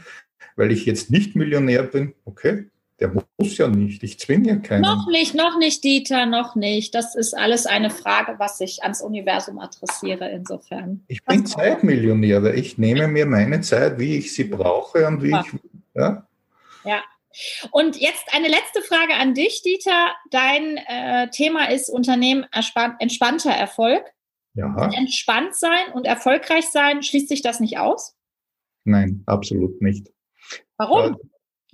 weil 0.55 0.71
ich 0.71 0.87
jetzt 0.87 1.11
nicht 1.11 1.35
Millionär 1.35 1.83
bin, 1.83 2.15
okay, 2.25 2.67
der 3.01 3.11
muss 3.37 3.59
ja 3.59 3.67
nicht. 3.67 4.05
Ich 4.05 4.21
zwinge 4.21 4.49
ja 4.49 4.57
keinen. 4.57 4.83
Noch 4.83 5.09
nicht, 5.09 5.35
noch 5.35 5.59
nicht, 5.59 5.83
Dieter, 5.83 6.25
noch 6.27 6.55
nicht. 6.55 6.95
Das 6.95 7.17
ist 7.17 7.37
alles 7.37 7.67
eine 7.67 7.91
Frage, 7.91 8.37
was 8.39 8.61
ich 8.61 8.85
ans 8.85 9.03
Universum 9.03 9.59
adressiere, 9.59 10.31
insofern. 10.31 11.03
Ich 11.09 11.25
bin 11.25 11.45
Zeitmillionär, 11.45 12.45
weil 12.45 12.59
ich 12.59 12.79
nehme 12.79 13.09
mir 13.09 13.27
meine 13.27 13.61
Zeit, 13.61 13.99
wie 13.99 14.19
ich 14.19 14.33
sie 14.33 14.45
brauche 14.45 15.05
und 15.09 15.21
wie 15.23 15.31
ja. 15.31 15.45
ich. 15.45 15.61
Ja. 15.95 16.27
ja. 16.85 17.03
Und 17.71 17.97
jetzt 17.97 18.25
eine 18.33 18.49
letzte 18.49 18.83
Frage 18.83 19.15
an 19.15 19.35
dich, 19.35 19.63
Dieter. 19.63 20.13
Dein 20.31 20.77
äh, 20.77 21.31
Thema 21.31 21.71
ist 21.71 21.89
Unternehmen 21.89 22.47
entspannter 22.53 23.51
Erfolg. 23.51 24.05
Ja. 24.55 24.91
Entspannt 24.95 25.55
sein 25.57 25.93
und 25.95 26.07
erfolgreich 26.07 26.67
sein, 26.67 27.03
schließt 27.03 27.29
sich 27.29 27.41
das 27.41 27.59
nicht 27.61 27.79
aus? 27.79 28.15
Nein, 28.85 29.23
absolut 29.27 29.81
nicht. 29.81 30.13
Warum? 30.77 31.17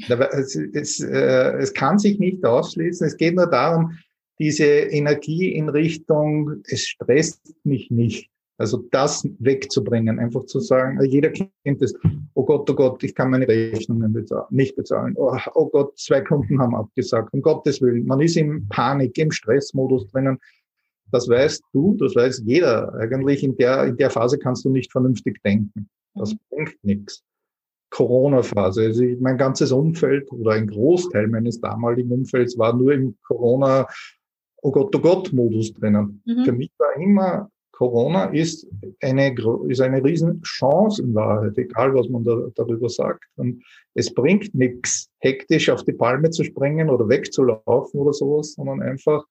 Es, 0.09 0.55
es, 0.55 1.01
äh, 1.01 1.57
es 1.59 1.75
kann 1.75 1.99
sich 1.99 2.21
nicht 2.21 2.45
ausschließen. 2.45 3.05
Es 3.07 3.17
geht 3.17 3.35
nur 3.35 3.51
darum, 3.51 3.99
diese 4.39 4.65
Energie 4.65 5.53
in 5.53 5.69
Richtung, 5.69 6.63
es 6.69 6.87
stresst 6.87 7.55
mich 7.65 7.91
nicht. 7.91 8.31
Also 8.59 8.85
das 8.91 9.27
wegzubringen, 9.39 10.19
einfach 10.19 10.45
zu 10.47 10.59
sagen, 10.59 11.01
jeder 11.05 11.31
kennt 11.31 11.81
es, 11.81 11.95
oh 12.35 12.45
Gott, 12.45 12.69
oh 12.69 12.75
Gott, 12.75 13.05
ich 13.05 13.15
kann 13.15 13.31
meine 13.31 13.47
Rechnungen 13.47 14.13
bezahlen, 14.13 14.47
nicht 14.51 14.75
bezahlen. 14.75 15.15
Oh, 15.17 15.37
oh, 15.55 15.67
Gott, 15.67 15.97
zwei 15.97 16.21
Kunden 16.23 16.61
haben 16.61 16.75
abgesagt, 16.75 17.33
um 17.33 17.41
Gottes 17.41 17.81
Willen. 17.81 18.05
Man 18.05 18.21
ist 18.21 18.37
im 18.37 18.69
Panik, 18.69 19.17
im 19.17 19.31
Stressmodus 19.31 20.09
drinnen. 20.09 20.39
Das 21.13 21.29
weißt 21.29 21.63
du, 21.73 21.97
das 22.01 22.17
weiß 22.17 22.43
jeder. 22.47 22.93
Eigentlich 22.95 23.45
in 23.45 23.57
der, 23.57 23.85
in 23.85 23.97
der 23.97 24.11
Phase 24.11 24.39
kannst 24.39 24.65
du 24.65 24.71
nicht 24.71 24.91
vernünftig 24.91 25.41
denken. 25.45 25.89
Das 26.17 26.35
mhm. 26.35 26.39
bringt 26.51 26.77
nichts. 26.83 27.23
Corona-Phase. 27.91 28.83
Also 28.83 29.05
mein 29.21 29.39
ganzes 29.39 29.71
Umfeld 29.71 30.31
oder 30.33 30.53
ein 30.53 30.67
Großteil 30.67 31.29
meines 31.29 31.61
damaligen 31.61 32.11
Umfelds 32.11 32.59
war 32.59 32.77
nur 32.77 32.93
im 32.93 33.17
Corona, 33.23 33.87
oh 34.63 34.73
Gott, 34.73 34.95
oh 34.97 34.99
Gott-Modus 34.99 35.73
drinnen. 35.75 36.21
Mhm. 36.27 36.45
Für 36.45 36.53
mich 36.53 36.73
war 36.77 36.97
immer 36.97 37.51
Corona 37.79 38.25
ist 38.25 38.67
eine, 39.01 39.33
ist 39.69 39.81
eine 39.81 40.03
Riesenchance 40.03 41.01
in 41.01 41.15
Wahrheit, 41.15 41.57
egal 41.59 41.95
was 41.95 42.09
man 42.09 42.25
da, 42.25 42.49
darüber 42.57 42.89
sagt. 42.89 43.25
Und 43.37 43.63
es 43.95 44.13
bringt 44.13 44.53
nichts, 44.53 45.09
hektisch 45.21 45.71
auf 45.71 45.85
die 45.85 45.93
Palme 45.93 46.31
zu 46.31 46.43
springen 46.43 46.91
oder 46.91 47.09
wegzulaufen 47.09 48.01
oder 48.01 48.13
sowas, 48.13 48.55
sondern 48.55 48.83
einfach 48.83 49.25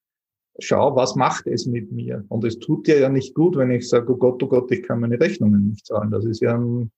schau, 0.60 0.96
was 0.96 1.18
macht 1.18 1.46
es 1.48 1.66
mit 1.66 1.92
mir? 1.92 2.24
Und 2.30 2.46
es 2.46 2.58
tut 2.58 2.88
dir 2.88 3.00
ja 3.00 3.10
nicht 3.10 3.36
gut, 3.36 3.58
wenn 3.58 3.70
ich 3.70 3.90
sage, 3.90 4.14
oh 4.14 4.16
Gott, 4.16 4.42
oh 4.42 4.48
Gott, 4.48 4.72
ich 4.72 4.84
kann 4.84 5.02
meine 5.02 5.20
Rechnungen 5.20 5.68
nicht 5.68 5.86
zahlen. 5.86 6.12
Das 6.12 6.24
ist 6.24 6.40
ja 6.40 6.58
ein 6.58 6.90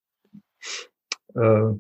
äh, 1.34 1.74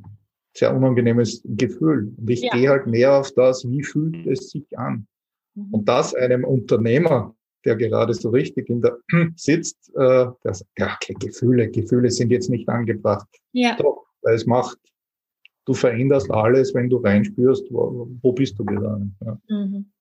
sehr 0.57 0.75
unangenehmes 0.75 1.43
Gefühl. 1.45 2.11
Und 2.17 2.27
ich 2.27 2.41
ja. 2.41 2.53
gehe 2.53 2.69
halt 2.69 2.87
mehr 2.87 3.19
auf 3.19 3.31
das, 3.33 3.69
wie 3.69 3.83
fühlt 3.83 4.25
es 4.25 4.49
sich 4.49 4.79
an? 4.79 5.05
Mhm. 5.53 5.73
Und 5.75 5.87
das 5.87 6.15
einem 6.15 6.43
Unternehmer, 6.43 7.35
der 7.65 7.75
gerade 7.75 8.13
so 8.13 8.29
richtig 8.29 8.69
in 8.69 8.81
der 8.81 8.97
sitzt, 9.35 9.89
äh, 9.95 10.27
der 10.43 10.53
sagt, 10.53 10.69
ja, 10.77 10.97
Gefühle, 11.19 11.69
Gefühle 11.69 12.09
sind 12.09 12.31
jetzt 12.31 12.49
nicht 12.49 12.67
angebracht. 12.69 13.27
Ja. 13.51 13.75
Doch, 13.75 14.05
weil 14.21 14.35
es 14.35 14.45
macht, 14.45 14.77
du 15.65 15.73
veränderst 15.73 16.31
alles, 16.31 16.73
wenn 16.73 16.89
du 16.89 16.97
reinspürst, 16.97 17.65
wo, 17.69 18.09
wo 18.21 18.31
bist 18.31 18.57
du 18.57 18.65
gerade. 18.65 19.09
Ja. 19.25 19.37
Mhm. 19.47 19.91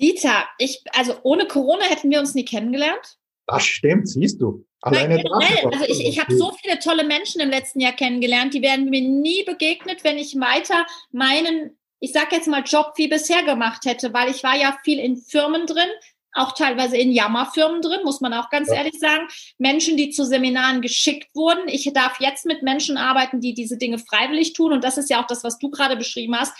Dieter, 0.00 0.44
ich, 0.58 0.82
also 0.92 1.14
ohne 1.22 1.46
Corona 1.46 1.84
hätten 1.84 2.10
wir 2.10 2.20
uns 2.20 2.34
nie 2.34 2.44
kennengelernt. 2.44 3.18
Das 3.46 3.64
stimmt, 3.64 4.08
siehst 4.08 4.40
du. 4.40 4.64
Alleine 4.80 5.16
Nein, 5.16 5.24
generell, 5.24 5.72
also 5.72 5.84
ich, 5.86 6.06
ich 6.06 6.20
habe 6.20 6.34
so 6.34 6.52
viele 6.52 6.78
tolle 6.78 7.04
Menschen 7.04 7.40
im 7.40 7.50
letzten 7.50 7.80
Jahr 7.80 7.92
kennengelernt, 7.92 8.54
die 8.54 8.62
wären 8.62 8.86
mir 8.86 9.02
nie 9.02 9.44
begegnet, 9.44 10.04
wenn 10.04 10.16
ich 10.16 10.36
weiter 10.36 10.86
meinen, 11.12 11.76
ich 11.98 12.12
sag 12.12 12.32
jetzt 12.32 12.48
mal, 12.48 12.62
Job 12.64 12.92
wie 12.96 13.08
bisher 13.08 13.42
gemacht 13.42 13.84
hätte, 13.84 14.14
weil 14.14 14.30
ich 14.30 14.42
war 14.42 14.56
ja 14.56 14.78
viel 14.84 14.98
in 14.98 15.16
Firmen 15.16 15.66
drin, 15.66 15.90
auch 16.32 16.52
teilweise 16.52 16.96
in 16.96 17.12
Jammerfirmen 17.12 17.82
drin, 17.82 18.00
muss 18.04 18.20
man 18.20 18.32
auch 18.34 18.50
ganz 18.50 18.68
ja. 18.68 18.76
ehrlich 18.76 18.98
sagen. 18.98 19.26
Menschen, 19.58 19.96
die 19.96 20.10
zu 20.10 20.24
Seminaren 20.24 20.80
geschickt 20.80 21.34
wurden. 21.34 21.68
Ich 21.68 21.90
darf 21.92 22.20
jetzt 22.20 22.46
mit 22.46 22.62
Menschen 22.62 22.96
arbeiten, 22.96 23.40
die 23.40 23.54
diese 23.54 23.76
Dinge 23.76 23.98
freiwillig 23.98 24.52
tun. 24.52 24.72
Und 24.72 24.84
das 24.84 24.98
ist 24.98 25.10
ja 25.10 25.22
auch 25.22 25.26
das, 25.26 25.44
was 25.44 25.58
du 25.58 25.70
gerade 25.70 25.96
beschrieben 25.96 26.36
hast. 26.36 26.54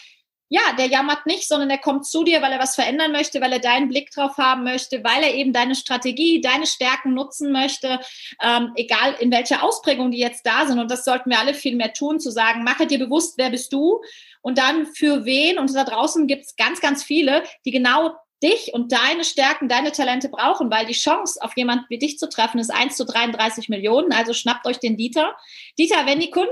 Ja, 0.52 0.72
der 0.76 0.86
jammert 0.86 1.26
nicht, 1.26 1.46
sondern 1.46 1.68
der 1.68 1.78
kommt 1.78 2.06
zu 2.06 2.24
dir, 2.24 2.42
weil 2.42 2.50
er 2.50 2.58
was 2.58 2.74
verändern 2.74 3.12
möchte, 3.12 3.40
weil 3.40 3.52
er 3.52 3.60
deinen 3.60 3.88
Blick 3.88 4.10
drauf 4.10 4.36
haben 4.36 4.64
möchte, 4.64 5.04
weil 5.04 5.22
er 5.22 5.32
eben 5.32 5.52
deine 5.52 5.76
Strategie, 5.76 6.40
deine 6.40 6.66
Stärken 6.66 7.14
nutzen 7.14 7.52
möchte, 7.52 8.00
ähm, 8.42 8.72
egal 8.74 9.14
in 9.20 9.30
welcher 9.30 9.62
Ausprägung 9.62 10.10
die 10.10 10.18
jetzt 10.18 10.44
da 10.44 10.66
sind. 10.66 10.80
Und 10.80 10.90
das 10.90 11.04
sollten 11.04 11.30
wir 11.30 11.38
alle 11.38 11.54
viel 11.54 11.76
mehr 11.76 11.92
tun, 11.92 12.18
zu 12.18 12.32
sagen, 12.32 12.64
mache 12.64 12.88
dir 12.88 12.98
bewusst, 12.98 13.34
wer 13.38 13.50
bist 13.50 13.72
du 13.72 14.00
und 14.42 14.58
dann 14.58 14.86
für 14.86 15.24
wen. 15.24 15.56
Und 15.56 15.72
da 15.72 15.84
draußen 15.84 16.26
gibt 16.26 16.46
es 16.46 16.56
ganz, 16.56 16.80
ganz 16.80 17.04
viele, 17.04 17.44
die 17.64 17.70
genau 17.70 18.16
dich 18.42 18.72
und 18.72 18.92
deine 18.92 19.24
Stärken, 19.24 19.68
deine 19.68 19.92
Talente 19.92 20.28
brauchen, 20.28 20.70
weil 20.70 20.86
die 20.86 20.94
Chance, 20.94 21.40
auf 21.42 21.56
jemanden 21.56 21.84
wie 21.88 21.98
dich 21.98 22.18
zu 22.18 22.28
treffen, 22.28 22.58
ist 22.58 22.70
1 22.70 22.96
zu 22.96 23.04
33 23.04 23.68
Millionen. 23.68 24.12
Also 24.12 24.32
schnappt 24.32 24.66
euch 24.66 24.78
den 24.78 24.96
Dieter. 24.96 25.36
Dieter, 25.78 26.06
wenn 26.06 26.20
die 26.20 26.30
Kunden 26.30 26.50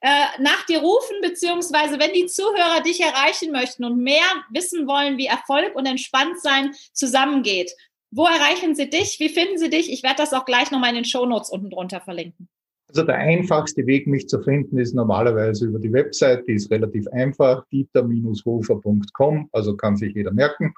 äh, 0.00 0.08
nach 0.40 0.66
dir 0.66 0.80
rufen, 0.80 1.16
beziehungsweise 1.22 1.98
wenn 1.98 2.12
die 2.12 2.26
Zuhörer 2.26 2.82
dich 2.82 3.00
erreichen 3.00 3.52
möchten 3.52 3.84
und 3.84 3.98
mehr 3.98 4.24
wissen 4.50 4.86
wollen, 4.86 5.18
wie 5.18 5.26
Erfolg 5.26 5.74
und 5.74 5.86
Entspanntsein 5.86 6.72
zusammengeht, 6.92 7.72
wo 8.10 8.26
erreichen 8.26 8.74
sie 8.74 8.90
dich? 8.90 9.18
Wie 9.20 9.30
finden 9.30 9.56
sie 9.56 9.70
dich? 9.70 9.90
Ich 9.90 10.02
werde 10.02 10.16
das 10.18 10.34
auch 10.34 10.44
gleich 10.44 10.70
nochmal 10.70 10.90
in 10.90 10.96
den 10.96 11.04
Shownotes 11.04 11.50
unten 11.50 11.70
drunter 11.70 12.00
verlinken. 12.00 12.48
Also 12.88 13.04
der 13.04 13.16
einfachste 13.16 13.86
Weg, 13.86 14.06
mich 14.06 14.28
zu 14.28 14.42
finden, 14.42 14.76
ist 14.76 14.94
normalerweise 14.94 15.64
über 15.64 15.78
die 15.78 15.90
Website. 15.90 16.46
Die 16.46 16.52
ist 16.52 16.70
relativ 16.70 17.08
einfach, 17.08 17.64
dieter-hofer.com, 17.72 19.48
also 19.50 19.76
kann 19.76 19.96
sich 19.96 20.14
jeder 20.14 20.30
merken. 20.30 20.74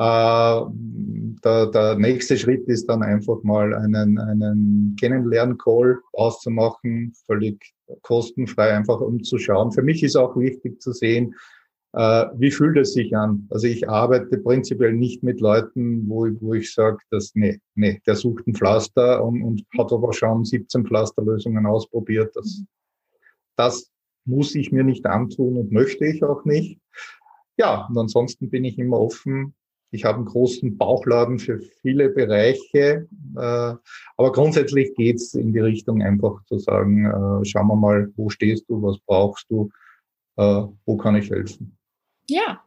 Äh, 0.00 0.60
der, 1.44 1.66
der 1.66 1.94
nächste 1.96 2.38
Schritt 2.38 2.66
ist 2.68 2.86
dann 2.86 3.02
einfach 3.02 3.42
mal 3.42 3.74
einen, 3.74 4.18
einen 4.18 4.96
Kennenlern-Call 4.98 5.98
auszumachen, 6.14 7.12
völlig 7.26 7.74
kostenfrei, 8.00 8.72
einfach 8.72 9.00
um 9.00 9.22
zu 9.22 9.38
schauen. 9.38 9.72
Für 9.72 9.82
mich 9.82 10.02
ist 10.02 10.16
auch 10.16 10.36
wichtig 10.38 10.80
zu 10.80 10.92
sehen, 10.92 11.34
äh, 11.92 12.26
wie 12.34 12.50
fühlt 12.50 12.78
es 12.78 12.94
sich 12.94 13.14
an? 13.14 13.46
Also 13.50 13.66
ich 13.66 13.90
arbeite 13.90 14.38
prinzipiell 14.38 14.94
nicht 14.94 15.22
mit 15.22 15.42
Leuten, 15.42 16.08
wo, 16.08 16.26
wo 16.40 16.54
ich 16.54 16.72
sage, 16.72 16.98
dass 17.10 17.34
nee, 17.34 17.60
nee, 17.74 18.00
der 18.06 18.14
sucht 18.14 18.46
ein 18.46 18.54
Pflaster 18.54 19.22
und, 19.22 19.42
und 19.42 19.66
hat 19.78 19.92
aber 19.92 20.14
schon 20.14 20.46
17 20.46 20.86
Pflasterlösungen 20.86 21.66
ausprobiert. 21.66 22.34
Das, 22.36 22.62
das 23.56 23.90
muss 24.24 24.54
ich 24.54 24.72
mir 24.72 24.84
nicht 24.84 25.04
antun 25.04 25.58
und 25.58 25.72
möchte 25.72 26.06
ich 26.06 26.22
auch 26.22 26.46
nicht. 26.46 26.80
Ja, 27.58 27.86
und 27.86 27.98
ansonsten 27.98 28.48
bin 28.48 28.64
ich 28.64 28.78
immer 28.78 28.98
offen. 28.98 29.54
Ich 29.90 30.04
habe 30.04 30.18
einen 30.18 30.26
großen 30.26 30.78
Bauchladen 30.78 31.38
für 31.38 31.58
viele 31.58 32.10
Bereiche, 32.10 33.08
äh, 33.36 33.74
aber 34.16 34.32
grundsätzlich 34.32 34.94
geht's 34.94 35.34
in 35.34 35.52
die 35.52 35.58
Richtung 35.58 36.02
einfach 36.02 36.44
zu 36.44 36.58
sagen, 36.58 37.06
äh, 37.06 37.44
schauen 37.44 37.66
wir 37.68 37.76
mal, 37.76 38.12
wo 38.16 38.28
stehst 38.30 38.68
du, 38.68 38.82
was 38.82 38.98
brauchst 39.00 39.50
du, 39.50 39.70
äh, 40.36 40.62
wo 40.86 40.96
kann 40.96 41.16
ich 41.16 41.30
helfen. 41.30 41.76
Ja. 42.28 42.62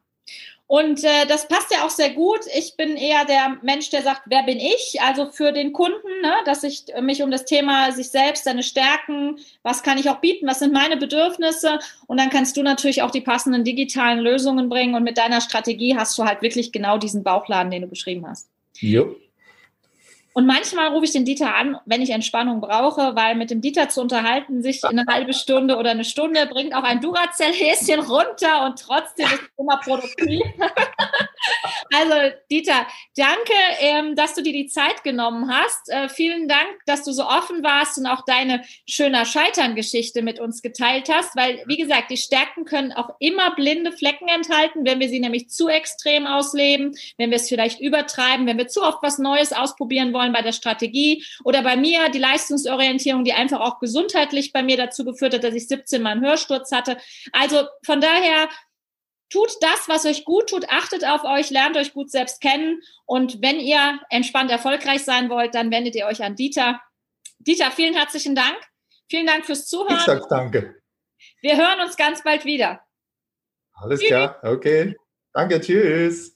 Und 0.66 1.04
äh, 1.04 1.28
das 1.28 1.48
passt 1.48 1.72
ja 1.72 1.86
auch 1.86 1.90
sehr 1.90 2.12
gut. 2.12 2.40
Ich 2.58 2.76
bin 2.78 2.96
eher 2.96 3.26
der 3.26 3.58
Mensch, 3.62 3.90
der 3.90 4.02
sagt, 4.02 4.24
wer 4.26 4.44
bin 4.44 4.60
ich? 4.60 5.00
Also 5.02 5.28
für 5.28 5.52
den 5.52 5.74
Kunden, 5.74 6.22
ne, 6.22 6.34
dass 6.46 6.64
ich 6.64 6.86
mich 7.02 7.22
um 7.22 7.30
das 7.30 7.46
Thema 7.46 7.92
sich 7.92 8.10
selbst, 8.10 8.46
seine 8.46 8.64
Stärken, 8.64 9.38
was 9.62 9.84
kann 9.84 9.98
ich 9.98 10.10
auch 10.10 10.20
bieten, 10.20 10.48
was 10.48 10.60
sind 10.60 10.74
meine 10.74 10.98
Bedürfnisse? 10.98 11.80
Und 12.08 12.18
dann 12.18 12.30
kannst 12.30 12.58
du 12.58 12.64
natürlich 12.64 13.02
auch 13.02 13.12
die 13.12 13.22
passenden 13.22 13.64
digitalen 13.64 14.20
Lösungen 14.20 14.70
bringen. 14.70 14.96
Und 14.96 15.04
mit 15.04 15.18
deiner 15.18 15.42
Strategie 15.42 15.96
hast 15.96 16.18
du 16.18 16.24
halt 16.24 16.42
wirklich 16.42 16.72
genau 16.72 16.98
diesen 16.98 17.24
Bauchladen, 17.24 17.70
den 17.70 17.84
du 17.84 17.88
beschrieben 17.88 18.26
hast. 18.28 18.50
Ja. 18.80 19.04
Und 20.36 20.48
manchmal 20.48 20.88
rufe 20.90 21.06
ich 21.06 21.12
den 21.12 21.26
Dieter 21.26 21.56
an, 21.56 21.78
wenn 21.86 22.02
ich 22.02 22.10
Entspannung 22.10 22.60
brauche, 22.60 23.16
weil 23.16 23.36
mit 23.36 23.52
dem 23.52 23.62
Dieter 23.62 23.90
zu 23.90 24.02
unterhalten, 24.02 24.64
sich 24.64 24.84
eine 24.84 25.06
halbe 25.08 25.34
Stunde 25.34 25.78
oder 25.78 25.92
eine 25.92 26.04
Stunde, 26.04 26.48
bringt 26.48 26.74
auch 26.74 26.84
ein 26.84 27.02
Duracell-Häschen 27.02 28.00
runter 28.00 28.66
und 28.66 28.80
trotzdem 28.80 29.28
ist 29.28 29.42
es 29.44 29.50
immer 29.58 29.78
produktiv. 29.78 30.42
also 31.94 32.36
Dieter, 32.50 32.88
danke, 33.16 33.54
ähm, 33.80 34.16
dass 34.16 34.34
du 34.34 34.42
dir 34.42 34.54
die 34.54 34.68
Zeit 34.68 35.04
genommen 35.04 35.52
hast. 35.54 35.90
Äh, 35.90 36.10
vielen 36.10 36.48
Dank, 36.48 36.68
dass 36.88 37.04
du 37.04 37.12
so 37.12 37.26
offen 37.26 37.64
warst 37.64 37.98
und 38.00 38.08
auch 38.08 38.26
deine 38.26 38.64
schöner 38.90 39.26
Scheitern-Geschichte 39.26 40.24
mit 40.24 40.40
uns 40.40 40.62
geteilt 40.62 41.10
hast, 41.10 41.36
weil, 41.36 41.64
wie 41.68 41.78
gesagt, 41.78 42.10
die 42.10 42.18
Stärken 42.18 42.66
können 42.66 42.92
auch 42.92 43.12
immer 43.20 43.54
blinde 43.56 43.92
Flecken 43.92 44.30
enthalten, 44.30 44.84
wenn 44.84 45.00
wir 45.00 45.10
sie 45.10 45.20
nämlich 45.20 45.50
zu 45.50 45.68
extrem 45.68 46.26
ausleben, 46.26 46.96
wenn 47.18 47.30
wir 47.30 47.38
es 47.38 47.50
vielleicht 47.50 47.80
übertreiben, 47.80 48.48
wenn 48.48 48.58
wir 48.58 48.68
zu 48.68 48.82
oft 48.82 49.04
was 49.04 49.20
Neues 49.20 49.54
ausprobieren 49.54 50.12
wollen 50.12 50.24
wollen 50.24 50.34
bei 50.34 50.42
der 50.42 50.54
Strategie 50.54 51.24
oder 51.44 51.62
bei 51.62 51.76
mir 51.76 52.10
die 52.10 52.20
Leistungsorientierung, 52.20 53.24
die 53.24 53.34
einfach 53.34 53.60
auch 53.60 53.80
gesundheitlich 53.80 54.54
bei 54.54 54.64
mir 54.64 54.78
dazu 54.78 55.04
geführt 55.04 55.34
hat, 55.34 55.44
dass 55.44 55.54
ich 55.54 55.68
17 55.68 56.02
Mal 56.02 56.12
einen 56.12 56.26
Hörsturz 56.26 56.72
hatte. 56.72 56.98
Also 57.32 57.64
von 57.86 58.00
daher 58.00 58.50
tut 59.34 59.52
das, 59.62 59.90
was 59.90 60.06
euch 60.06 60.26
gut 60.26 60.50
tut, 60.50 60.70
achtet 60.70 61.04
auf 61.04 61.24
euch, 61.24 61.50
lernt 61.50 61.76
euch 61.76 61.94
gut 61.94 62.12
selbst 62.12 62.40
kennen 62.40 62.82
und 63.06 63.42
wenn 63.42 63.60
ihr 63.60 64.00
entspannt 64.12 64.52
erfolgreich 64.52 65.04
sein 65.04 65.30
wollt, 65.30 65.56
dann 65.56 65.72
wendet 65.72 65.96
ihr 65.96 66.06
euch 66.06 66.24
an 66.24 66.36
Dieter. 66.36 66.80
Dieter, 67.40 67.72
vielen 67.72 67.96
herzlichen 67.96 68.36
Dank. 68.36 68.58
Vielen 69.10 69.26
Dank 69.26 69.46
fürs 69.46 69.66
Zuhören. 69.66 69.98
Ich 69.98 70.04
sag 70.04 70.30
danke. 70.30 70.76
Wir 71.42 71.58
hören 71.58 71.82
uns 71.82 71.98
ganz 71.98 72.24
bald 72.24 72.46
wieder. 72.46 72.82
Alles 73.74 74.02
klar, 74.02 74.40
okay. 74.44 74.96
Danke, 75.34 75.60
tschüss. 75.60 76.36